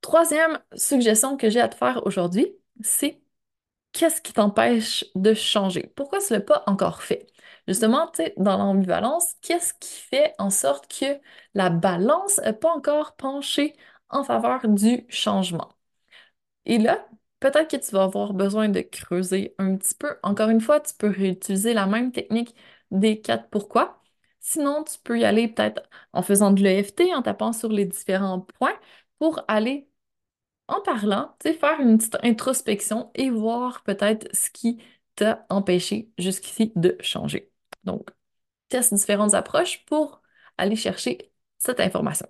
Troisième 0.00 0.58
suggestion 0.74 1.36
que 1.36 1.48
j'ai 1.50 1.60
à 1.60 1.68
te 1.68 1.76
faire 1.76 2.04
aujourd'hui, 2.06 2.56
c'est 2.82 3.21
qu'est-ce 3.92 4.20
qui 4.22 4.32
t'empêche 4.32 5.04
de 5.14 5.34
changer? 5.34 5.92
Pourquoi 5.96 6.20
ce 6.20 6.34
n'est 6.34 6.40
pas 6.40 6.62
encore 6.66 7.02
fait? 7.02 7.26
Justement, 7.68 8.08
tu 8.08 8.24
sais, 8.24 8.34
dans 8.36 8.56
l'ambivalence, 8.58 9.34
qu'est-ce 9.42 9.74
qui 9.74 10.00
fait 10.02 10.34
en 10.38 10.50
sorte 10.50 10.88
que 10.88 11.20
la 11.54 11.70
balance 11.70 12.38
n'est 12.38 12.52
pas 12.52 12.70
encore 12.72 13.16
penchée 13.16 13.76
en 14.10 14.24
faveur 14.24 14.66
du 14.68 15.04
changement? 15.08 15.68
Et 16.64 16.78
là, 16.78 17.06
peut-être 17.40 17.70
que 17.70 17.76
tu 17.76 17.90
vas 17.92 18.04
avoir 18.04 18.34
besoin 18.34 18.68
de 18.68 18.80
creuser 18.80 19.54
un 19.58 19.76
petit 19.76 19.94
peu. 19.94 20.16
Encore 20.22 20.50
une 20.50 20.60
fois, 20.60 20.80
tu 20.80 20.94
peux 20.94 21.08
réutiliser 21.10 21.74
la 21.74 21.86
même 21.86 22.12
technique 22.12 22.54
des 22.90 23.20
quatre 23.20 23.48
pourquoi. 23.50 24.00
Sinon, 24.40 24.84
tu 24.84 24.98
peux 25.02 25.18
y 25.18 25.24
aller 25.24 25.48
peut-être 25.48 25.82
en 26.12 26.22
faisant 26.22 26.50
de 26.52 26.62
l'EFT, 26.62 27.14
en 27.14 27.22
tapant 27.22 27.52
sur 27.52 27.68
les 27.70 27.84
différents 27.86 28.40
points 28.40 28.74
pour 29.18 29.40
aller 29.48 29.88
en 30.72 30.80
parlant, 30.82 31.34
tu 31.40 31.50
sais, 31.50 31.54
faire 31.54 31.80
une 31.80 31.98
petite 31.98 32.16
introspection 32.22 33.10
et 33.14 33.30
voir 33.30 33.82
peut-être 33.84 34.34
ce 34.34 34.50
qui 34.50 34.78
t'a 35.16 35.46
empêché 35.50 36.10
jusqu'ici 36.18 36.72
de 36.76 36.96
changer. 37.00 37.50
Donc, 37.84 38.10
teste 38.68 38.94
différentes 38.94 39.34
approches 39.34 39.84
pour 39.86 40.22
aller 40.58 40.76
chercher 40.76 41.32
cette 41.58 41.80
information. 41.80 42.26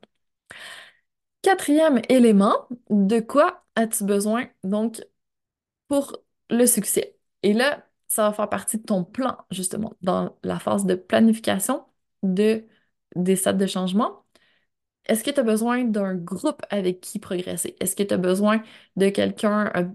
Quatrième 1.43 2.01
élément, 2.09 2.69
de 2.91 3.21
quoi 3.21 3.65
as-tu 3.75 4.05
besoin 4.05 4.47
donc 4.63 5.03
pour 5.89 6.17
le 6.51 6.67
succès? 6.67 7.17
Et 7.43 7.53
là, 7.53 7.87
ça 8.09 8.29
va 8.29 8.33
faire 8.35 8.49
partie 8.49 8.79
de 8.79 8.85
ton 8.85 9.05
plan, 9.05 9.39
justement, 9.51 9.95
dans 10.03 10.37
la 10.43 10.59
phase 10.59 10.87
de 10.87 10.95
planification 10.95 11.85
de, 12.23 12.67
des 13.17 13.37
stades 13.37 13.59
de 13.59 13.67
changement. 13.67 14.22
Est-ce 15.07 15.25
que 15.25 15.31
tu 15.31 15.41
as 15.41 15.43
besoin 15.43 15.85
d'un 15.85 16.15
groupe 16.15 16.63
avec 16.71 17.01
qui 17.01 17.19
progresser? 17.19 17.77
Est-ce 17.81 17.97
que 17.97 18.03
tu 18.03 18.15
as 18.15 18.19
besoin 18.19 18.63
de 18.97 19.09
quelqu'un, 19.09 19.71
un 19.75 19.95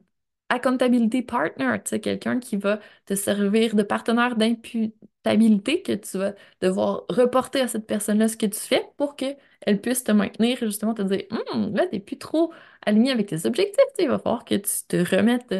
accountability 0.50 1.22
partner, 1.24 1.78
tu 1.84 1.90
sais, 1.92 2.00
quelqu'un 2.00 2.40
qui 2.40 2.58
va 2.58 2.80
te 3.06 3.16
servir 3.16 3.76
de 3.76 3.84
partenaire 3.84 4.36
d'imputabilité 4.36 5.82
que 5.82 5.94
tu 5.94 6.18
vas 6.18 6.34
devoir 6.62 7.06
reporter 7.10 7.62
à 7.62 7.68
cette 7.68 7.86
personne-là 7.88 8.28
ce 8.30 8.38
que 8.38 8.46
tu 8.46 8.60
fais 8.60 8.84
pour 8.98 9.16
qu'elle 9.16 9.82
puisse 9.82 10.04
te 10.04 10.12
maintenir 10.12 10.62
et 10.64 10.66
justement 10.66 10.94
te 10.94 11.02
dire 11.02 11.24
Hum, 11.54 11.76
là, 11.76 11.88
t'es 11.88 12.00
plus 12.00 12.18
trop 12.18 12.54
aligné 12.86 13.12
avec 13.12 13.28
tes 13.28 13.46
objectifs, 13.46 13.78
tu 13.90 13.96
sais, 13.98 14.04
il 14.04 14.10
va 14.10 14.20
falloir 14.20 14.46
que 14.46 14.56
tu 14.56 14.72
te 14.88 14.98
remettes 15.16 15.54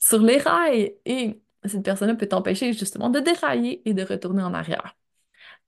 sur 0.00 0.20
les 0.22 0.38
rails 0.38 0.96
et 1.06 1.40
cette 1.66 1.84
personne-là 1.84 2.16
peut 2.16 2.28
t'empêcher 2.28 2.74
justement 2.74 3.10
de 3.10 3.20
dérailler 3.20 3.88
et 3.88 3.94
de 3.94 4.04
retourner 4.04 4.42
en 4.44 4.54
arrière. 4.54 4.97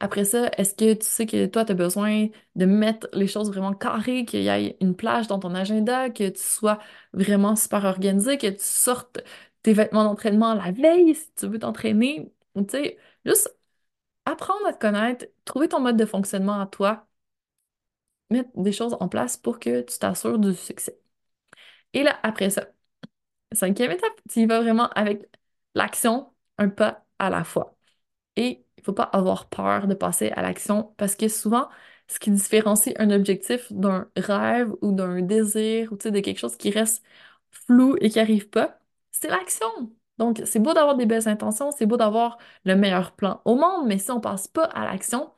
Après 0.00 0.24
ça, 0.24 0.50
est-ce 0.56 0.74
que 0.74 0.94
tu 0.94 1.06
sais 1.06 1.26
que 1.26 1.46
toi, 1.46 1.64
tu 1.64 1.72
as 1.72 1.74
besoin 1.74 2.28
de 2.56 2.64
mettre 2.66 3.08
les 3.12 3.26
choses 3.26 3.48
vraiment 3.50 3.74
carrées, 3.74 4.24
qu'il 4.24 4.42
y 4.42 4.48
ait 4.48 4.76
une 4.80 4.96
plage 4.96 5.26
dans 5.26 5.38
ton 5.38 5.54
agenda, 5.54 6.08
que 6.10 6.28
tu 6.30 6.40
sois 6.42 6.78
vraiment 7.12 7.54
super 7.56 7.84
organisé, 7.84 8.38
que 8.38 8.46
tu 8.48 8.58
sortes 8.64 9.20
tes 9.62 9.74
vêtements 9.74 10.04
d'entraînement 10.04 10.54
la 10.54 10.72
veille 10.72 11.14
si 11.14 11.30
tu 11.34 11.46
veux 11.48 11.58
t'entraîner? 11.58 12.32
Tu 12.56 12.64
sais, 12.70 12.98
juste 13.26 13.54
apprendre 14.26 14.66
à 14.66 14.72
te 14.74 14.78
connaître, 14.80 15.26
trouver 15.46 15.68
ton 15.68 15.80
mode 15.80 15.96
de 15.98 16.06
fonctionnement 16.06 16.60
à 16.60 16.66
toi, 16.66 17.08
mettre 18.30 18.50
des 18.56 18.72
choses 18.72 18.96
en 19.00 19.08
place 19.08 19.36
pour 19.36 19.58
que 19.58 19.82
tu 19.82 19.98
t'assures 19.98 20.38
du 20.38 20.54
succès. 20.54 20.98
Et 21.92 22.02
là, 22.02 22.18
après 22.22 22.50
ça, 22.50 22.68
cinquième 23.52 23.92
étape, 23.92 24.12
tu 24.30 24.40
y 24.42 24.46
vas 24.46 24.60
vraiment 24.62 24.88
avec 24.90 25.24
l'action, 25.74 26.32
un 26.58 26.70
pas 26.70 27.06
à 27.18 27.30
la 27.30 27.44
fois. 27.44 27.76
Et 28.36 28.64
il 28.80 28.82
ne 28.82 28.86
faut 28.86 28.92
pas 28.94 29.04
avoir 29.04 29.48
peur 29.48 29.86
de 29.86 29.94
passer 29.94 30.30
à 30.30 30.42
l'action 30.42 30.94
parce 30.96 31.14
que 31.16 31.28
souvent, 31.28 31.68
ce 32.08 32.18
qui 32.18 32.30
différencie 32.30 32.94
un 32.98 33.10
objectif 33.10 33.72
d'un 33.72 34.10
rêve 34.16 34.72
ou 34.82 34.92
d'un 34.92 35.22
désir 35.22 35.92
ou 35.92 35.96
de 35.96 36.20
quelque 36.20 36.38
chose 36.38 36.56
qui 36.56 36.70
reste 36.70 37.04
flou 37.50 37.96
et 38.00 38.10
qui 38.10 38.18
n'arrive 38.18 38.48
pas, 38.48 38.78
c'est 39.12 39.28
l'action. 39.28 39.66
Donc, 40.18 40.42
c'est 40.46 40.58
beau 40.60 40.74
d'avoir 40.74 40.96
des 40.96 41.06
belles 41.06 41.28
intentions, 41.28 41.70
c'est 41.72 41.86
beau 41.86 41.96
d'avoir 41.96 42.38
le 42.64 42.74
meilleur 42.76 43.12
plan 43.16 43.40
au 43.44 43.54
monde, 43.56 43.86
mais 43.86 43.98
si 43.98 44.10
on 44.10 44.16
ne 44.16 44.20
passe 44.20 44.48
pas 44.48 44.64
à 44.64 44.84
l'action, 44.84 45.30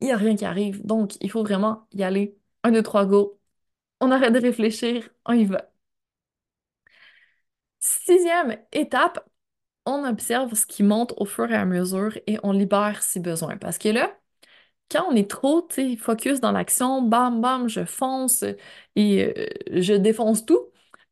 il 0.00 0.06
n'y 0.06 0.12
a 0.12 0.16
rien 0.16 0.34
qui 0.36 0.44
arrive. 0.44 0.84
Donc, 0.86 1.16
il 1.20 1.30
faut 1.30 1.42
vraiment 1.42 1.86
y 1.92 2.02
aller. 2.02 2.36
Un, 2.64 2.72
deux, 2.72 2.82
trois, 2.82 3.06
go. 3.06 3.40
On 4.00 4.10
arrête 4.12 4.34
de 4.34 4.40
réfléchir, 4.40 5.10
on 5.26 5.32
y 5.34 5.44
va. 5.46 5.70
Sixième 7.80 8.56
étape, 8.72 9.28
on 9.88 10.04
observe 10.04 10.54
ce 10.54 10.66
qui 10.66 10.82
monte 10.82 11.14
au 11.16 11.24
fur 11.26 11.50
et 11.50 11.56
à 11.56 11.64
mesure 11.64 12.12
et 12.26 12.38
on 12.42 12.52
libère 12.52 13.02
si 13.02 13.20
besoin. 13.20 13.56
Parce 13.56 13.78
que 13.78 13.88
là, 13.88 14.16
quand 14.90 15.06
on 15.10 15.16
est 15.16 15.30
trop, 15.30 15.68
focus 15.98 16.40
dans 16.40 16.52
l'action, 16.52 17.02
bam, 17.02 17.40
bam, 17.40 17.68
je 17.68 17.84
fonce 17.84 18.44
et 18.96 19.24
euh, 19.24 19.46
je 19.80 19.94
défonce 19.94 20.46
tout, 20.46 20.60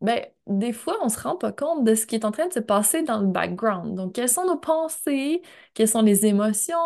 ben, 0.00 0.24
des 0.46 0.72
fois, 0.72 0.98
on 1.02 1.08
se 1.08 1.18
rend 1.20 1.36
pas 1.36 1.52
compte 1.52 1.84
de 1.84 1.94
ce 1.94 2.06
qui 2.06 2.14
est 2.16 2.24
en 2.24 2.32
train 2.32 2.48
de 2.48 2.52
se 2.52 2.60
passer 2.60 3.02
dans 3.02 3.20
le 3.20 3.26
background. 3.28 3.94
Donc, 3.96 4.14
quelles 4.14 4.28
sont 4.28 4.46
nos 4.46 4.58
pensées, 4.58 5.42
quelles 5.74 5.88
sont 5.88 6.02
les 6.02 6.26
émotions, 6.26 6.76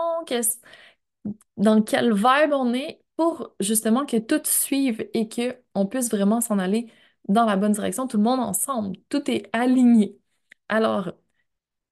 dans 1.57 1.83
quelle 1.83 2.13
vibe 2.15 2.53
on 2.53 2.73
est 2.75 3.03
pour 3.17 3.55
justement 3.61 4.07
que 4.07 4.17
tout 4.17 4.41
suive 4.45 5.07
et 5.15 5.29
qu'on 5.29 5.87
puisse 5.87 6.11
vraiment 6.11 6.41
s'en 6.41 6.59
aller 6.59 6.91
dans 7.29 7.45
la 7.45 7.57
bonne 7.57 7.73
direction, 7.73 8.07
tout 8.07 8.17
le 8.17 8.23
monde 8.23 8.41
ensemble. 8.41 8.97
Tout 9.09 9.31
est 9.31 9.49
aligné. 9.53 10.19
Alors, 10.69 11.13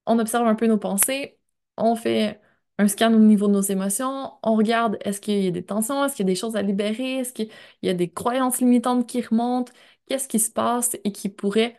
on 0.08 0.18
observe 0.18 0.46
un 0.48 0.56
peu 0.56 0.66
nos 0.66 0.78
pensées, 0.78 1.38
on 1.76 1.96
fait 1.96 2.40
un 2.78 2.88
scan 2.88 3.12
au 3.14 3.18
niveau 3.18 3.48
de 3.48 3.52
nos 3.54 3.60
émotions, 3.62 4.32
on 4.42 4.56
regarde 4.56 4.98
est-ce 5.02 5.20
qu'il 5.20 5.42
y 5.42 5.48
a 5.48 5.50
des 5.52 5.64
tensions, 5.64 6.04
est-ce 6.04 6.16
qu'il 6.16 6.26
y 6.26 6.30
a 6.30 6.32
des 6.32 6.36
choses 6.40 6.56
à 6.56 6.62
libérer, 6.62 7.18
est-ce 7.18 7.32
qu'il 7.32 7.50
y 7.82 7.88
a 7.88 7.94
des 7.94 8.10
croyances 8.10 8.60
limitantes 8.60 9.06
qui 9.08 9.20
remontent, 9.22 9.72
qu'est-ce 10.06 10.28
qui 10.28 10.38
se 10.40 10.50
passe 10.50 10.96
et 11.04 11.12
qui 11.12 11.28
pourrait 11.28 11.76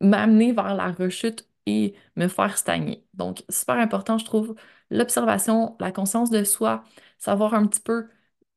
m'amener 0.00 0.52
vers 0.52 0.74
la 0.74 0.92
rechute 0.92 1.48
et 1.66 1.94
me 2.16 2.28
faire 2.28 2.56
stagner. 2.58 3.04
Donc, 3.14 3.44
super 3.50 3.76
important, 3.76 4.18
je 4.18 4.24
trouve, 4.24 4.54
l'observation, 4.90 5.76
la 5.80 5.92
conscience 5.92 6.30
de 6.30 6.44
soi, 6.44 6.84
savoir 7.18 7.54
un 7.54 7.66
petit 7.66 7.80
peu 7.80 8.08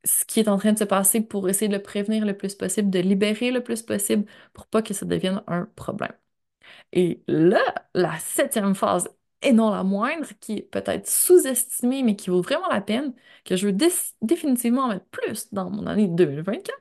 ce 0.03 0.25
qui 0.25 0.39
est 0.39 0.47
en 0.47 0.57
train 0.57 0.73
de 0.73 0.79
se 0.79 0.83
passer 0.83 1.21
pour 1.21 1.47
essayer 1.49 1.67
de 1.67 1.75
le 1.75 1.81
prévenir 1.83 2.25
le 2.25 2.35
plus 2.37 2.55
possible, 2.55 2.89
de 2.89 2.99
libérer 2.99 3.51
le 3.51 3.63
plus 3.63 3.81
possible 3.83 4.25
pour 4.53 4.65
pas 4.67 4.81
que 4.81 4.93
ça 4.93 5.05
devienne 5.05 5.43
un 5.47 5.65
problème. 5.75 6.13
Et 6.93 7.23
là, 7.27 7.59
la 7.93 8.17
septième 8.19 8.75
phase, 8.75 9.09
et 9.41 9.53
non 9.53 9.69
la 9.71 9.83
moindre, 9.83 10.27
qui 10.39 10.57
est 10.59 10.61
peut-être 10.61 11.07
sous-estimée, 11.09 12.03
mais 12.03 12.15
qui 12.15 12.29
vaut 12.29 12.41
vraiment 12.41 12.67
la 12.69 12.81
peine, 12.81 13.13
que 13.45 13.55
je 13.55 13.67
veux 13.67 13.77
définitivement 14.21 14.87
mettre 14.87 15.05
plus 15.07 15.51
dans 15.53 15.69
mon 15.69 15.87
année 15.87 16.07
2024, 16.07 16.77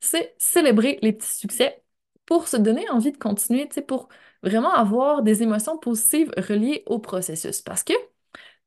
c'est 0.00 0.34
célébrer 0.38 0.98
les 1.02 1.12
petits 1.12 1.28
succès 1.36 1.82
pour 2.26 2.48
se 2.48 2.56
donner 2.56 2.88
envie 2.90 3.12
de 3.12 3.18
continuer, 3.18 3.68
pour 3.86 4.08
vraiment 4.42 4.72
avoir 4.74 5.22
des 5.22 5.42
émotions 5.42 5.78
positives 5.78 6.30
reliées 6.36 6.82
au 6.86 6.98
processus. 6.98 7.60
Parce 7.62 7.82
que, 7.84 7.92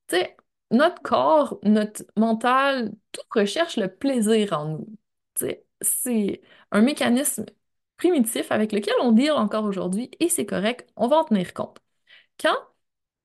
tu 0.08 0.18
sais, 0.18 0.36
notre 0.72 1.02
corps, 1.02 1.60
notre 1.64 2.04
mental, 2.18 2.92
tout 3.12 3.22
recherche 3.32 3.78
le 3.78 3.88
plaisir 3.94 4.54
en 4.54 4.66
nous. 4.66 4.88
C'est 5.82 6.42
un 6.72 6.82
mécanisme 6.82 7.46
primitif 8.02 8.52
avec 8.52 8.72
lequel 8.72 8.96
on 9.02 9.12
deal 9.12 9.32
encore 9.32 9.66
aujourd'hui 9.66 10.10
et 10.20 10.28
c'est 10.30 10.46
correct, 10.48 10.90
on 10.96 11.08
va 11.08 11.18
en 11.18 11.24
tenir 11.26 11.54
compte. 11.54 11.78
Quand 12.42 12.56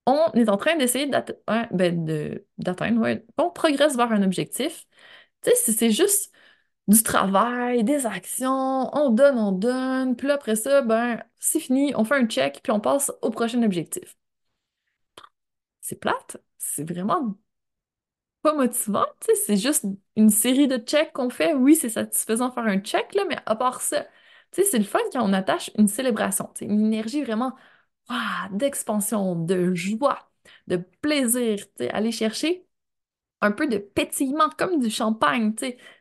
on 0.06 0.32
est 0.34 0.48
en 0.50 0.58
train 0.58 0.76
d'essayer 0.76 1.10
hein, 1.48 1.68
ben, 1.72 2.40
d'atteindre, 2.58 3.00
ouais, 3.02 3.24
on 3.38 3.50
progresse 3.50 3.96
vers 3.96 4.12
un 4.12 4.22
objectif, 4.22 4.86
tu 5.42 5.50
sais, 5.52 5.72
c'est 5.72 5.90
juste 5.92 6.32
du 6.88 7.02
travail, 7.02 7.84
des 7.84 8.06
actions, 8.06 8.90
on 8.96 9.10
donne, 9.10 9.38
on 9.38 9.52
donne, 9.52 10.16
puis 10.16 10.30
après 10.30 10.56
ça, 10.56 10.82
ben, 10.82 11.22
c'est 11.40 11.60
fini, 11.60 11.94
on 11.96 12.04
fait 12.04 12.16
un 12.16 12.26
check, 12.26 12.60
puis 12.62 12.72
on 12.72 12.80
passe 12.80 13.12
au 13.22 13.30
prochain 13.30 13.62
objectif. 13.62 14.16
C'est 15.80 15.96
plate, 16.00 16.36
c'est 16.58 16.84
vraiment 16.88 17.36
pas 18.42 18.54
motivant, 18.54 19.06
c'est 19.44 19.56
juste 19.56 19.86
une 20.16 20.30
série 20.30 20.68
de 20.68 20.78
checks 20.78 21.12
qu'on 21.12 21.30
fait. 21.30 21.54
Oui, 21.54 21.74
c'est 21.74 21.88
satisfaisant 21.88 22.48
de 22.48 22.54
faire 22.54 22.64
un 22.64 22.78
check, 22.78 23.14
là, 23.14 23.24
mais 23.28 23.36
à 23.46 23.56
part 23.56 23.80
ça, 23.80 24.06
c'est 24.52 24.78
le 24.78 24.84
fun 24.84 24.98
quand 25.12 25.22
on 25.28 25.32
attache 25.32 25.70
une 25.78 25.88
célébration, 25.88 26.50
sais, 26.54 26.64
une 26.66 26.86
énergie 26.86 27.22
vraiment 27.22 27.54
d'expansion, 28.52 29.34
de 29.36 29.74
joie, 29.74 30.30
de 30.68 30.76
plaisir, 31.00 31.58
aller 31.90 32.12
chercher 32.12 32.66
un 33.40 33.52
peu 33.52 33.66
de 33.68 33.78
pétillement, 33.78 34.50
comme 34.58 34.80
du 34.80 34.90
champagne. 34.90 35.54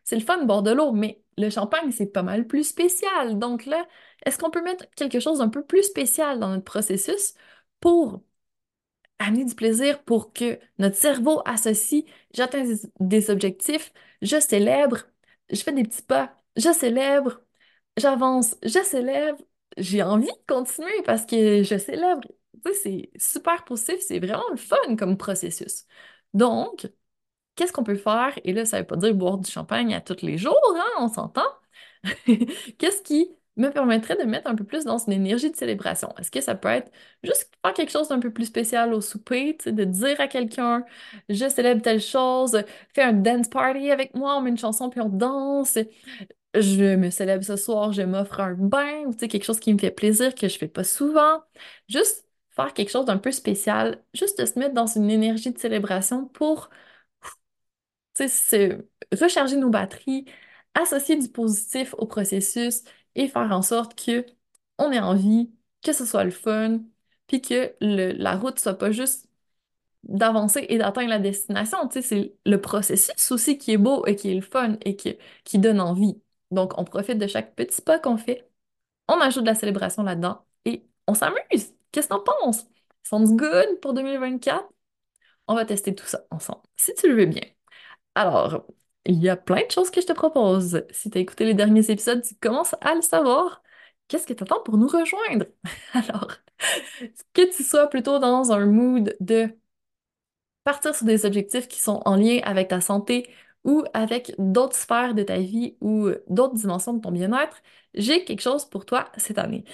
C'est 0.03 0.15
le 0.15 0.21
fun 0.21 0.39
de 0.39 0.45
boire 0.45 0.63
de 0.63 0.71
l'eau, 0.71 0.91
mais 0.93 1.23
le 1.37 1.49
champagne, 1.49 1.91
c'est 1.91 2.07
pas 2.07 2.23
mal 2.23 2.47
plus 2.47 2.63
spécial. 2.65 3.39
Donc 3.39 3.65
là, 3.65 3.87
est-ce 4.25 4.37
qu'on 4.37 4.51
peut 4.51 4.61
mettre 4.63 4.89
quelque 4.95 5.19
chose 5.19 5.39
d'un 5.39 5.49
peu 5.49 5.63
plus 5.65 5.83
spécial 5.83 6.39
dans 6.39 6.49
notre 6.49 6.63
processus 6.63 7.33
pour 7.79 8.23
amener 9.19 9.45
du 9.45 9.55
plaisir 9.55 10.03
pour 10.03 10.33
que 10.33 10.59
notre 10.79 10.95
cerveau 10.97 11.41
associe, 11.45 12.03
j'atteins 12.33 12.65
des, 12.99 13.29
objectifs, 13.29 13.93
je 14.21 14.39
célèbre, 14.39 15.03
je 15.51 15.61
fais 15.61 15.71
des 15.73 15.83
petits 15.83 16.01
pas, 16.03 16.35
je 16.57 16.71
célèbre, 16.73 17.41
j'avance, 17.97 18.55
je 18.63 18.83
célèbre, 18.83 19.41
j'ai 19.77 20.03
envie 20.03 20.27
de 20.27 20.45
continuer 20.47 21.01
parce 21.05 21.25
que 21.25 21.63
je 21.63 21.77
célèbre. 21.77 22.27
C'est 22.83 23.11
super 23.19 23.63
positif, 23.65 23.97
c'est 24.01 24.19
vraiment 24.19 24.49
le 24.51 24.57
fun 24.57 24.95
comme 24.97 25.17
processus. 25.17 25.85
Donc, 26.33 26.87
qu'est-ce 27.55 27.73
qu'on 27.73 27.83
peut 27.83 27.95
faire? 27.95 28.37
Et 28.45 28.53
là, 28.53 28.65
ça 28.65 28.79
veut 28.81 28.87
pas 28.87 28.97
dire 28.97 29.15
boire 29.15 29.37
du 29.39 29.49
champagne 29.51 29.93
à 29.95 30.01
tous 30.01 30.23
les 30.23 30.37
jours, 30.37 30.57
hein, 30.75 30.85
on 30.99 31.09
s'entend. 31.09 31.45
Qu'est-ce 32.79 33.01
qui 33.03 33.29
me 33.57 33.69
permettrait 33.69 34.17
de 34.17 34.23
mettre 34.23 34.49
un 34.49 34.55
peu 34.55 34.65
plus 34.65 34.83
dans 34.85 34.97
une 34.97 35.13
énergie 35.13 35.49
de 35.51 35.55
célébration? 35.55 36.13
Est-ce 36.19 36.31
que 36.31 36.41
ça 36.41 36.55
peut 36.55 36.67
être 36.69 36.91
juste 37.23 37.51
faire 37.63 37.73
quelque 37.73 37.91
chose 37.91 38.09
d'un 38.09 38.19
peu 38.19 38.31
plus 38.33 38.45
spécial 38.45 38.93
au 38.93 39.01
souper, 39.01 39.57
de 39.65 39.83
dire 39.85 40.19
à 40.21 40.27
quelqu'un, 40.27 40.85
je 41.29 41.47
célèbre 41.49 41.81
telle 41.81 42.01
chose, 42.01 42.61
fais 42.93 43.03
un 43.03 43.13
dance 43.13 43.47
party 43.49 43.91
avec 43.91 44.15
moi, 44.15 44.37
on 44.37 44.41
met 44.41 44.49
une 44.51 44.57
chanson 44.57 44.89
puis 44.89 45.01
on 45.01 45.09
danse, 45.09 45.77
je 46.61 46.95
me 46.95 47.09
célèbre 47.09 47.43
ce 47.43 47.55
soir, 47.55 47.91
je 47.93 48.01
m'offre 48.03 48.39
un 48.39 48.53
bain, 48.53 49.03
ou 49.05 49.13
quelque 49.13 49.43
chose 49.43 49.59
qui 49.59 49.73
me 49.73 49.79
fait 49.79 49.91
plaisir 49.91 50.35
que 50.35 50.47
je 50.47 50.57
fais 50.57 50.67
pas 50.67 50.83
souvent. 50.83 51.41
Juste 51.89 52.27
faire 52.51 52.73
quelque 52.73 52.89
chose 52.91 53.05
d'un 53.05 53.17
peu 53.17 53.31
spécial, 53.31 54.03
juste 54.13 54.39
de 54.39 54.45
se 54.45 54.57
mettre 54.59 54.73
dans 54.73 54.87
une 54.87 55.09
énergie 55.09 55.51
de 55.51 55.57
célébration 55.59 56.27
pour 56.27 56.69
recharger 59.11 59.57
nos 59.57 59.69
batteries, 59.69 60.25
associer 60.73 61.15
du 61.17 61.29
positif 61.29 61.93
au 61.97 62.05
processus 62.07 62.83
et 63.15 63.27
faire 63.27 63.51
en 63.51 63.61
sorte 63.61 63.95
que 64.03 64.25
on 64.77 64.91
ait 64.91 64.99
envie, 64.99 65.53
que 65.83 65.93
ce 65.93 66.05
soit 66.05 66.23
le 66.23 66.31
fun, 66.31 66.79
puis 67.27 67.41
que 67.41 67.75
la 67.81 68.35
route 68.35 68.59
soit 68.59 68.77
pas 68.77 68.91
juste 68.91 69.27
d'avancer 70.03 70.65
et 70.69 70.79
d'atteindre 70.79 71.09
la 71.09 71.19
destination. 71.19 71.87
Tu 71.89 72.01
sais, 72.01 72.03
c'est 72.03 72.35
le 72.45 72.61
processus 72.61 73.31
aussi 73.31 73.57
qui 73.59 73.73
est 73.73 73.77
beau 73.77 74.05
et 74.07 74.15
qui 74.15 74.31
est 74.31 74.35
le 74.35 74.41
fun 74.41 74.77
et 74.85 74.95
qui, 74.97 75.17
qui 75.45 75.59
donne 75.59 75.81
envie. 75.81 76.21
Donc, 76.51 76.77
on 76.77 76.83
profite 76.85 77.17
de 77.17 77.27
chaque 77.27 77.55
petit 77.55 77.81
pas 77.81 77.99
qu'on 77.99 78.17
fait, 78.17 78.49
on 79.07 79.19
ajoute 79.21 79.43
de 79.43 79.49
la 79.49 79.55
célébration 79.55 80.03
là-dedans 80.03 80.45
et 80.65 80.87
on 81.07 81.13
s'amuse. 81.13 81.73
Qu'est-ce 81.91 82.07
que 82.09 82.13
t'en 82.13 82.21
penses? 82.23 82.67
Sounds 83.03 83.35
good 83.35 83.79
pour 83.81 83.93
2024? 83.93 84.67
On 85.47 85.55
va 85.55 85.65
tester 85.65 85.95
tout 85.95 86.05
ça 86.05 86.25
ensemble, 86.31 86.61
si 86.77 86.93
tu 86.95 87.07
le 87.09 87.15
veux 87.15 87.25
bien. 87.27 87.43
Alors, 88.15 88.65
il 89.05 89.21
y 89.21 89.29
a 89.29 89.37
plein 89.37 89.65
de 89.65 89.71
choses 89.71 89.91
que 89.91 90.01
je 90.01 90.07
te 90.07 90.13
propose. 90.13 90.83
Si 90.91 91.09
tu 91.09 91.17
as 91.17 91.21
écouté 91.21 91.45
les 91.45 91.53
derniers 91.53 91.89
épisodes, 91.91 92.23
tu 92.23 92.35
commences 92.35 92.75
à 92.81 92.95
le 92.95 93.01
savoir. 93.01 93.63
Qu'est-ce 94.07 94.27
que 94.27 94.33
tu 94.33 94.43
attends 94.43 94.61
pour 94.63 94.77
nous 94.77 94.87
rejoindre? 94.87 95.45
Alors, 95.93 96.29
que 97.33 97.55
tu 97.55 97.63
sois 97.63 97.87
plutôt 97.89 98.19
dans 98.19 98.51
un 98.51 98.65
mood 98.65 99.15
de 99.19 99.49
partir 100.63 100.95
sur 100.95 101.05
des 101.05 101.25
objectifs 101.25 101.67
qui 101.67 101.79
sont 101.79 102.01
en 102.05 102.15
lien 102.15 102.39
avec 102.43 102.69
ta 102.69 102.81
santé 102.81 103.29
ou 103.65 103.83
avec 103.93 104.33
d'autres 104.39 104.75
sphères 104.77 105.15
de 105.15 105.23
ta 105.23 105.39
vie 105.39 105.77
ou 105.81 106.09
d'autres 106.29 106.55
dimensions 106.55 106.93
de 106.93 107.01
ton 107.01 107.11
bien-être, 107.11 107.61
j'ai 107.95 108.25
quelque 108.25 108.41
chose 108.41 108.65
pour 108.65 108.85
toi 108.85 109.11
cette 109.17 109.39
année. 109.39 109.65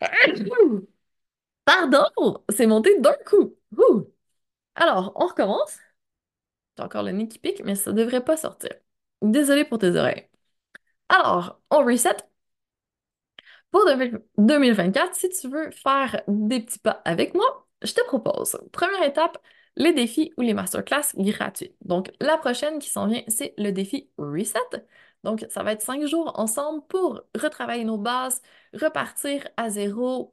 Pardon, 1.64 2.04
c'est 2.50 2.66
monté 2.66 2.98
d'un 3.00 3.14
coup. 3.26 3.56
Alors, 4.74 5.12
on 5.16 5.26
recommence. 5.26 5.78
J'ai 6.76 6.84
encore 6.84 7.02
le 7.02 7.12
nez 7.12 7.28
qui 7.28 7.38
pique, 7.38 7.62
mais 7.64 7.74
ça 7.76 7.92
devrait 7.92 8.24
pas 8.24 8.36
sortir. 8.36 8.70
Désolée 9.22 9.64
pour 9.64 9.78
tes 9.78 9.90
oreilles. 9.96 10.28
Alors, 11.10 11.60
on 11.70 11.84
reset. 11.84 12.16
Pour 13.70 13.84
2024, 14.38 15.14
si 15.14 15.28
tu 15.30 15.48
veux 15.48 15.70
faire 15.70 16.22
des 16.28 16.60
petits 16.60 16.78
pas 16.80 17.02
avec 17.04 17.34
moi, 17.34 17.66
je 17.82 17.92
te 17.92 18.04
propose, 18.06 18.58
première 18.72 19.02
étape, 19.04 19.38
les 19.80 19.92
défis 19.94 20.32
ou 20.36 20.42
les 20.42 20.54
masterclass 20.54 21.14
gratuits. 21.16 21.74
Donc, 21.80 22.12
la 22.20 22.36
prochaine 22.36 22.78
qui 22.78 22.90
s'en 22.90 23.06
vient, 23.06 23.22
c'est 23.28 23.54
le 23.58 23.70
défi 23.72 24.10
Reset. 24.18 24.58
Donc, 25.24 25.46
ça 25.48 25.62
va 25.62 25.72
être 25.72 25.82
cinq 25.82 26.06
jours 26.06 26.38
ensemble 26.38 26.86
pour 26.86 27.22
retravailler 27.34 27.84
nos 27.84 27.98
bases, 27.98 28.42
repartir 28.74 29.48
à 29.56 29.70
zéro, 29.70 30.30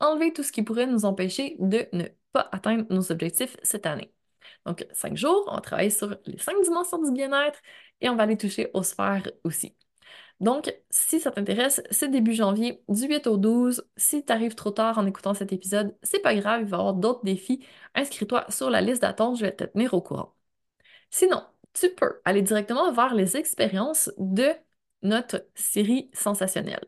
enlever 0.00 0.32
tout 0.32 0.42
ce 0.42 0.52
qui 0.52 0.62
pourrait 0.62 0.86
nous 0.86 1.04
empêcher 1.04 1.56
de 1.58 1.86
ne 1.92 2.04
pas 2.32 2.48
atteindre 2.52 2.86
nos 2.90 3.12
objectifs 3.12 3.56
cette 3.62 3.86
année. 3.86 4.12
Donc, 4.64 4.86
cinq 4.92 5.16
jours, 5.16 5.44
on 5.48 5.54
va 5.54 5.60
travailler 5.60 5.90
sur 5.90 6.16
les 6.24 6.38
cinq 6.38 6.56
dimensions 6.62 7.02
du 7.02 7.12
bien-être 7.12 7.60
et 8.00 8.08
on 8.08 8.16
va 8.16 8.22
aller 8.24 8.38
toucher 8.38 8.70
aux 8.74 8.82
sphères 8.82 9.30
aussi. 9.44 9.76
Donc, 10.40 10.72
si 10.90 11.18
ça 11.20 11.32
t'intéresse, 11.32 11.82
c'est 11.90 12.08
début 12.08 12.32
janvier, 12.32 12.82
du 12.88 13.06
8 13.08 13.26
au 13.26 13.36
12. 13.36 13.84
Si 13.96 14.24
tu 14.24 14.32
arrives 14.32 14.54
trop 14.54 14.70
tard 14.70 14.98
en 14.98 15.06
écoutant 15.06 15.34
cet 15.34 15.52
épisode, 15.52 15.96
c'est 16.02 16.20
pas 16.20 16.34
grave, 16.36 16.60
il 16.62 16.66
va 16.68 16.76
y 16.76 16.80
avoir 16.80 16.94
d'autres 16.94 17.24
défis. 17.24 17.64
Inscris-toi 17.94 18.44
sur 18.48 18.70
la 18.70 18.80
liste 18.80 19.02
d'attente, 19.02 19.36
je 19.36 19.42
vais 19.44 19.54
te 19.54 19.64
tenir 19.64 19.94
au 19.94 20.00
courant. 20.00 20.36
Sinon, 21.10 21.42
tu 21.72 21.90
peux 21.94 22.20
aller 22.24 22.42
directement 22.42 22.92
vers 22.92 23.14
les 23.14 23.36
expériences 23.36 24.10
de 24.18 24.48
notre 25.02 25.46
série 25.54 26.10
sensationnelle. 26.12 26.84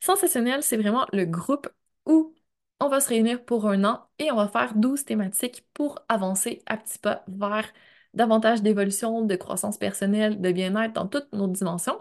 Sensationnelle, 0.00 0.62
c'est 0.62 0.76
vraiment 0.76 1.06
le 1.12 1.24
groupe 1.24 1.68
où 2.06 2.34
on 2.80 2.88
va 2.88 3.00
se 3.00 3.08
réunir 3.08 3.44
pour 3.44 3.66
un 3.68 3.84
an 3.84 4.08
et 4.18 4.30
on 4.30 4.36
va 4.36 4.48
faire 4.48 4.74
12 4.74 5.04
thématiques 5.04 5.66
pour 5.74 5.98
avancer 6.08 6.62
à 6.66 6.76
petits 6.76 6.98
pas 6.98 7.24
vers 7.28 7.66
davantage 8.14 8.62
d'évolution, 8.62 9.22
de 9.22 9.36
croissance 9.36 9.78
personnelle, 9.78 10.40
de 10.40 10.52
bien-être 10.52 10.92
dans 10.94 11.08
toutes 11.08 11.32
nos 11.32 11.48
dimensions 11.48 11.98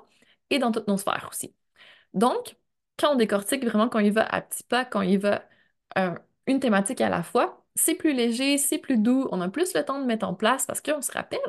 et 0.49 0.59
dans 0.59 0.71
toutes 0.71 0.87
nos 0.87 0.97
sphères 0.97 1.27
aussi. 1.31 1.55
Donc, 2.13 2.55
quand 2.97 3.13
on 3.13 3.15
décortique 3.15 3.65
vraiment, 3.65 3.89
quand 3.89 3.99
il 3.99 4.13
va 4.13 4.25
à 4.25 4.41
petits 4.41 4.63
pas, 4.63 4.85
quand 4.85 5.01
il 5.01 5.19
va 5.19 5.43
euh, 5.97 6.15
une 6.47 6.59
thématique 6.59 7.01
à 7.01 7.09
la 7.09 7.23
fois, 7.23 7.65
c'est 7.75 7.95
plus 7.95 8.13
léger, 8.13 8.57
c'est 8.57 8.77
plus 8.77 8.97
doux, 8.97 9.27
on 9.31 9.41
a 9.41 9.49
plus 9.49 9.73
le 9.73 9.83
temps 9.83 9.99
de 9.99 10.05
mettre 10.05 10.25
en 10.27 10.33
place 10.33 10.65
parce 10.65 10.81
qu'on 10.81 11.01
se 11.01 11.11
rappelle, 11.11 11.39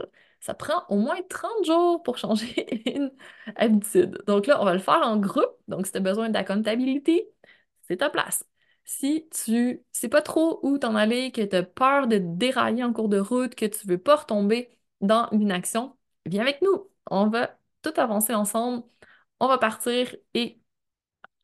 ça 0.41 0.55
prend 0.55 0.85
au 0.89 0.97
moins 0.97 1.17
30 1.29 1.65
jours 1.65 2.03
pour 2.03 2.19
changer 2.19 2.67
une 2.97 3.13
habitude. 3.57 4.23
Donc 4.27 4.47
là, 4.47 4.61
on 4.61 4.65
va 4.65 4.75
le 4.75 4.81
faire 4.81 5.01
en 5.03 5.17
groupe. 5.17 5.57
Donc, 5.69 5.87
si 5.87 5.93
tu 5.93 5.99
as 5.99 6.01
besoin 6.01 6.29
d'accountability, 6.31 7.23
c'est 7.89 7.99
ta 7.99 8.11
place. 8.11 8.45
Si 8.85 9.29
tu 9.31 9.85
sais 9.93 10.09
pas 10.09 10.23
trop 10.23 10.61
où 10.63 10.79
t'en 10.79 10.95
aller, 10.95 11.33
que 11.33 11.43
tu 11.43 11.57
as 11.57 11.63
peur 11.65 12.07
de 12.07 12.19
dérailler 12.19 12.85
en 12.85 12.93
cours 12.93 13.09
de 13.09 13.19
route, 13.19 13.55
que 13.55 13.67
tu 13.67 13.87
veux 13.87 13.99
pas 13.99 14.17
retomber 14.17 14.71
dans 15.01 15.29
l'inaction, 15.33 15.97
viens 16.25 16.43
avec 16.43 16.63
nous. 16.63 16.91
On 17.11 17.29
va 17.29 17.59
tout 17.93 18.01
avancer 18.01 18.35
ensemble. 18.35 18.85
On 19.41 19.49
va 19.49 19.59
partir 19.59 20.15
et 20.35 20.61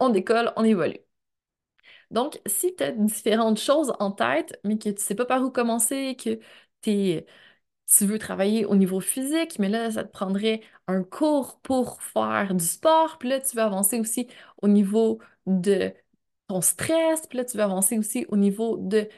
on 0.00 0.11
décolle, 0.11 0.52
on 0.57 0.64
évolue. 0.64 0.98
Donc, 2.11 2.40
si 2.46 2.74
tu 2.76 2.83
as 2.85 2.92
différentes 2.92 3.59
choses 3.59 3.92
en 3.98 4.11
tête, 4.12 4.59
mais 4.64 4.78
que 4.78 4.90
tu 4.90 5.02
sais 5.02 5.14
pas 5.14 5.24
par 5.26 5.42
où 5.42 5.50
commencer, 5.50 6.16
que 6.16 6.38
tu 7.87 8.07
veux 8.07 8.18
travailler 8.18 8.64
au 8.64 8.76
niveau 8.76 9.00
physique, 9.00 9.59
mais 9.59 9.68
là, 9.68 9.90
ça 9.90 10.05
te 10.05 10.11
prendrait 10.12 10.62
un 10.87 11.02
cours 11.05 11.61
pour 11.61 12.02
faire 12.02 12.55
du 12.55 12.64
sport, 12.64 13.18
puis 13.18 13.28
là, 13.28 13.40
tu 13.40 13.57
veux 13.57 13.62
avancer 13.62 14.00
aussi 14.00 14.28
au 14.62 14.68
niveau 14.68 15.20
de 15.46 15.92
ton 16.48 16.61
stress, 16.61 17.26
puis 17.26 17.38
là, 17.38 17.44
tu 17.44 17.57
veux 17.57 17.62
avancer 17.62 17.98
aussi 17.98 18.26
au 18.28 18.37
niveau 18.37 18.76
de 18.78 19.09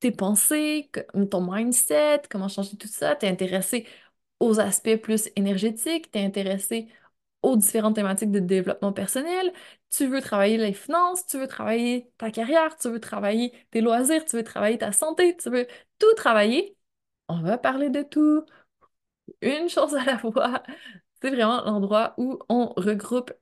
tes 0.00 0.12
pensées, 0.12 0.90
ton 1.30 1.40
mindset, 1.52 2.22
comment 2.30 2.48
changer 2.48 2.76
tout 2.76 2.88
ça, 2.88 3.16
tu 3.16 3.26
es 3.26 3.28
intéressé 3.30 3.86
aux 4.40 4.60
aspects 4.60 4.96
plus 4.96 5.30
énergétiques, 5.36 6.10
tu 6.10 6.18
es 6.18 6.24
intéressé 6.24 6.88
aux 7.42 7.56
différentes 7.56 7.94
thématiques 7.96 8.30
de 8.32 8.40
développement 8.40 8.92
personnel, 8.92 9.52
tu 9.90 10.06
veux 10.08 10.20
travailler 10.20 10.58
les 10.58 10.72
finances, 10.72 11.26
tu 11.26 11.38
veux 11.38 11.46
travailler 11.46 12.10
ta 12.18 12.30
carrière, 12.30 12.76
tu 12.78 12.88
veux 12.90 13.00
travailler 13.00 13.52
tes 13.70 13.80
loisirs, 13.80 14.24
tu 14.24 14.36
veux 14.36 14.44
travailler 14.44 14.78
ta 14.78 14.92
santé, 14.92 15.36
tu 15.36 15.50
veux 15.50 15.66
tout 15.98 16.14
travailler, 16.16 16.76
on 17.28 17.40
va 17.42 17.58
parler 17.58 17.90
de 17.90 18.02
tout, 18.02 18.44
une 19.42 19.68
chose 19.68 19.94
à 19.94 20.04
la 20.04 20.18
fois. 20.18 20.62
C'est 21.22 21.30
vraiment 21.30 21.64
l'endroit 21.64 22.14
où 22.18 22.38
on 22.48 22.68
regroupe 22.76 23.32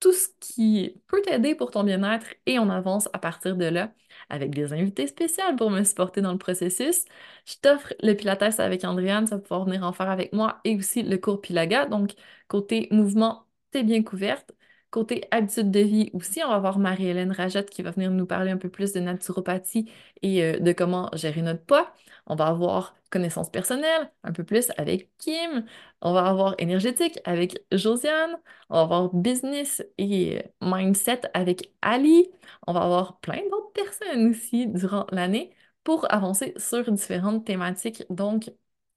tout 0.00 0.12
ce 0.12 0.28
qui 0.40 1.02
peut 1.08 1.22
t'aider 1.22 1.54
pour 1.54 1.70
ton 1.72 1.84
bien-être 1.84 2.26
et 2.46 2.58
on 2.58 2.70
avance 2.70 3.08
à 3.12 3.18
partir 3.18 3.56
de 3.56 3.66
là 3.66 3.92
avec 4.28 4.50
des 4.54 4.72
invités 4.72 5.06
spéciaux 5.06 5.44
pour 5.56 5.70
me 5.70 5.84
supporter 5.84 6.20
dans 6.22 6.32
le 6.32 6.38
processus. 6.38 7.04
Je 7.46 7.54
t'offre 7.60 7.94
le 8.02 8.14
Pilates 8.14 8.60
avec 8.60 8.84
Andréane, 8.84 9.26
ça 9.26 9.36
va 9.36 9.42
pouvoir 9.42 9.64
venir 9.66 9.84
en 9.84 9.92
faire 9.92 10.10
avec 10.10 10.32
moi 10.32 10.60
et 10.64 10.76
aussi 10.76 11.02
le 11.02 11.18
cours 11.18 11.40
Pilaga. 11.40 11.86
Donc, 11.86 12.14
côté 12.48 12.88
mouvement, 12.90 13.46
t'es 13.70 13.82
bien 13.84 14.02
couverte. 14.02 14.52
Côté 14.90 15.26
habitude 15.30 15.70
de 15.70 15.80
vie 15.80 16.10
aussi, 16.14 16.42
on 16.44 16.48
va 16.48 16.58
voir 16.58 16.78
Marie-Hélène 16.78 17.32
Rajette 17.32 17.70
qui 17.70 17.82
va 17.82 17.90
venir 17.90 18.10
nous 18.10 18.26
parler 18.26 18.50
un 18.50 18.56
peu 18.56 18.70
plus 18.70 18.92
de 18.92 19.00
naturopathie 19.00 19.90
et 20.22 20.42
euh, 20.44 20.58
de 20.58 20.72
comment 20.72 21.10
gérer 21.14 21.42
notre 21.42 21.64
poids. 21.64 21.92
On 22.26 22.34
va 22.36 22.46
avoir 22.46 22.94
connaissance 23.10 23.50
personnelle, 23.50 24.10
un 24.24 24.32
peu 24.32 24.44
plus 24.44 24.70
avec 24.78 25.10
Kim. 25.18 25.64
On 26.00 26.12
va 26.12 26.26
avoir 26.26 26.54
énergétique 26.58 27.18
avec 27.24 27.64
Josiane. 27.72 28.36
On 28.70 28.76
va 28.76 28.82
avoir 28.82 29.14
business 29.14 29.82
et 29.98 30.42
mindset 30.60 31.22
avec 31.34 31.72
Ali. 31.82 32.28
On 32.66 32.72
va 32.72 32.82
avoir 32.82 33.20
plein 33.20 33.42
d'autres 33.50 33.72
personnes 33.72 34.28
aussi 34.30 34.66
durant 34.68 35.06
l'année 35.12 35.54
pour 35.84 36.10
avancer 36.12 36.54
sur 36.56 36.90
différentes 36.92 37.44
thématiques. 37.46 38.04
Donc, 38.10 38.50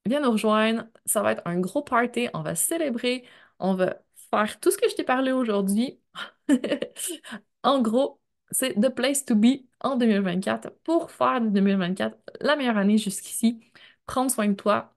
viens 0.06 0.21
nous 0.21 0.32
rejoindre. 0.32 0.86
Ça 1.06 1.21
va 1.21 1.34
être 1.34 1.41
un 1.45 1.60
gros 1.60 1.84
party. 1.84 2.30
On 2.34 2.41
va 2.41 2.56
célébrer. 2.56 3.25
On 3.60 3.73
va 3.75 3.97
faire 4.30 4.60
tout 4.60 4.72
ce 4.72 4.78
que 4.78 4.89
je 4.89 4.96
t'ai 4.96 5.04
parlé 5.04 5.32
aujourd'hui. 5.32 6.00
en 7.63 7.82
gros, 7.82 8.20
c'est 8.52 8.74
the 8.76 8.89
place 8.89 9.26
to 9.26 9.36
be 9.36 9.65
en 9.82 9.96
2024 9.98 10.72
pour 10.84 11.12
faire 11.12 11.42
de 11.42 11.50
2024 11.50 12.18
la 12.42 12.56
meilleure 12.56 12.78
année 12.78 12.98
jusqu'ici, 12.98 13.62
prendre 14.06 14.32
soin 14.32 14.48
de 14.48 14.54
toi, 14.54 14.96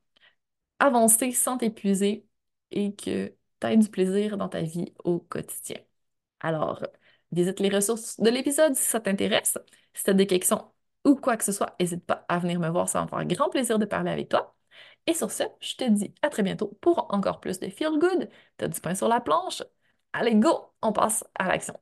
avancer 0.78 1.32
sans 1.32 1.58
t'épuiser 1.58 2.26
et 2.70 2.94
que 2.94 3.28
tu 3.60 3.66
aies 3.66 3.76
du 3.76 3.88
plaisir 3.88 4.36
dans 4.38 4.48
ta 4.48 4.62
vie 4.62 4.94
au 5.04 5.20
quotidien. 5.20 5.78
Alors, 6.40 6.84
visite 7.32 7.60
les 7.60 7.70
ressources 7.70 8.20
de 8.20 8.30
l'épisode 8.30 8.74
si 8.76 8.84
ça 8.84 9.00
t'intéresse. 9.00 9.58
Si 9.94 10.04
tu 10.04 10.10
as 10.10 10.14
des 10.14 10.26
questions 10.26 10.72
ou 11.04 11.16
quoi 11.16 11.36
que 11.36 11.44
ce 11.44 11.52
soit, 11.52 11.76
n'hésite 11.80 12.04
pas 12.06 12.24
à 12.28 12.38
venir 12.38 12.60
me 12.60 12.68
voir, 12.70 12.88
ça 12.88 13.00
va 13.00 13.04
me 13.06 13.10
faire 13.10 13.26
grand 13.38 13.50
plaisir 13.50 13.78
de 13.78 13.86
parler 13.86 14.10
avec 14.12 14.28
toi. 14.30 14.54
Et 15.06 15.14
sur 15.14 15.30
ce, 15.30 15.44
je 15.60 15.76
te 15.76 15.84
dis 15.84 16.14
à 16.22 16.30
très 16.30 16.42
bientôt 16.42 16.68
pour 16.80 17.06
encore 17.12 17.40
plus 17.40 17.58
de 17.60 17.68
Feel 17.68 17.98
Good. 17.98 18.28
T'as 18.56 18.68
du 18.68 18.80
pain 18.80 18.94
sur 18.94 19.08
la 19.08 19.20
planche? 19.20 19.62
Allez, 20.12 20.34
go! 20.36 20.66
On 20.82 20.92
passe 20.92 21.24
à 21.34 21.48
l'action. 21.48 21.74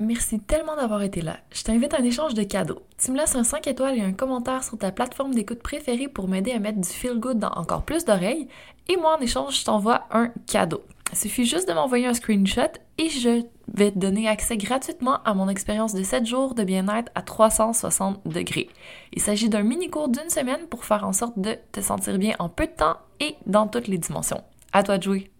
Merci 0.00 0.40
tellement 0.40 0.74
d'avoir 0.74 1.02
été 1.02 1.22
là. 1.22 1.38
Je 1.52 1.62
t'invite 1.62 1.94
à 1.94 1.98
un 1.98 2.04
échange 2.04 2.34
de 2.34 2.42
cadeaux. 2.42 2.82
Tu 2.98 3.12
me 3.12 3.16
laisses 3.16 3.36
un 3.36 3.44
5 3.44 3.66
étoiles 3.68 3.96
et 3.98 4.02
un 4.02 4.12
commentaire 4.12 4.64
sur 4.64 4.76
ta 4.76 4.90
plateforme 4.90 5.34
d'écoute 5.34 5.62
préférée 5.62 6.08
pour 6.08 6.26
m'aider 6.26 6.50
à 6.52 6.58
mettre 6.58 6.80
du 6.80 6.88
feel 6.88 7.20
good 7.20 7.38
dans 7.38 7.52
encore 7.52 7.84
plus 7.84 8.04
d'oreilles. 8.04 8.48
Et 8.88 8.96
moi, 8.96 9.16
en 9.16 9.20
échange, 9.20 9.60
je 9.60 9.64
t'envoie 9.64 10.06
un 10.10 10.28
cadeau. 10.48 10.82
Il 11.14 11.16
suffit 11.16 11.44
juste 11.44 11.68
de 11.68 11.74
m'envoyer 11.74 12.08
un 12.08 12.12
screenshot 12.12 12.72
et 12.98 13.08
je 13.08 13.44
vais 13.72 13.92
te 13.92 13.98
donner 13.98 14.26
accès 14.26 14.56
gratuitement 14.56 15.22
à 15.22 15.32
mon 15.32 15.48
expérience 15.48 15.94
de 15.94 16.02
7 16.02 16.26
jours 16.26 16.56
de 16.56 16.64
bien-être 16.64 17.12
à 17.14 17.22
360 17.22 18.26
degrés. 18.26 18.68
Il 19.12 19.22
s'agit 19.22 19.48
d'un 19.48 19.62
mini 19.62 19.88
cours 19.88 20.08
d'une 20.08 20.28
semaine 20.28 20.66
pour 20.68 20.84
faire 20.84 21.06
en 21.06 21.12
sorte 21.12 21.38
de 21.38 21.56
te 21.70 21.80
sentir 21.80 22.18
bien 22.18 22.34
en 22.40 22.48
peu 22.48 22.66
de 22.66 22.72
temps 22.72 22.96
et 23.20 23.36
dans 23.46 23.68
toutes 23.68 23.86
les 23.86 23.98
dimensions. 23.98 24.42
À 24.72 24.82
toi 24.82 24.98
de 24.98 25.04
jouer! 25.04 25.33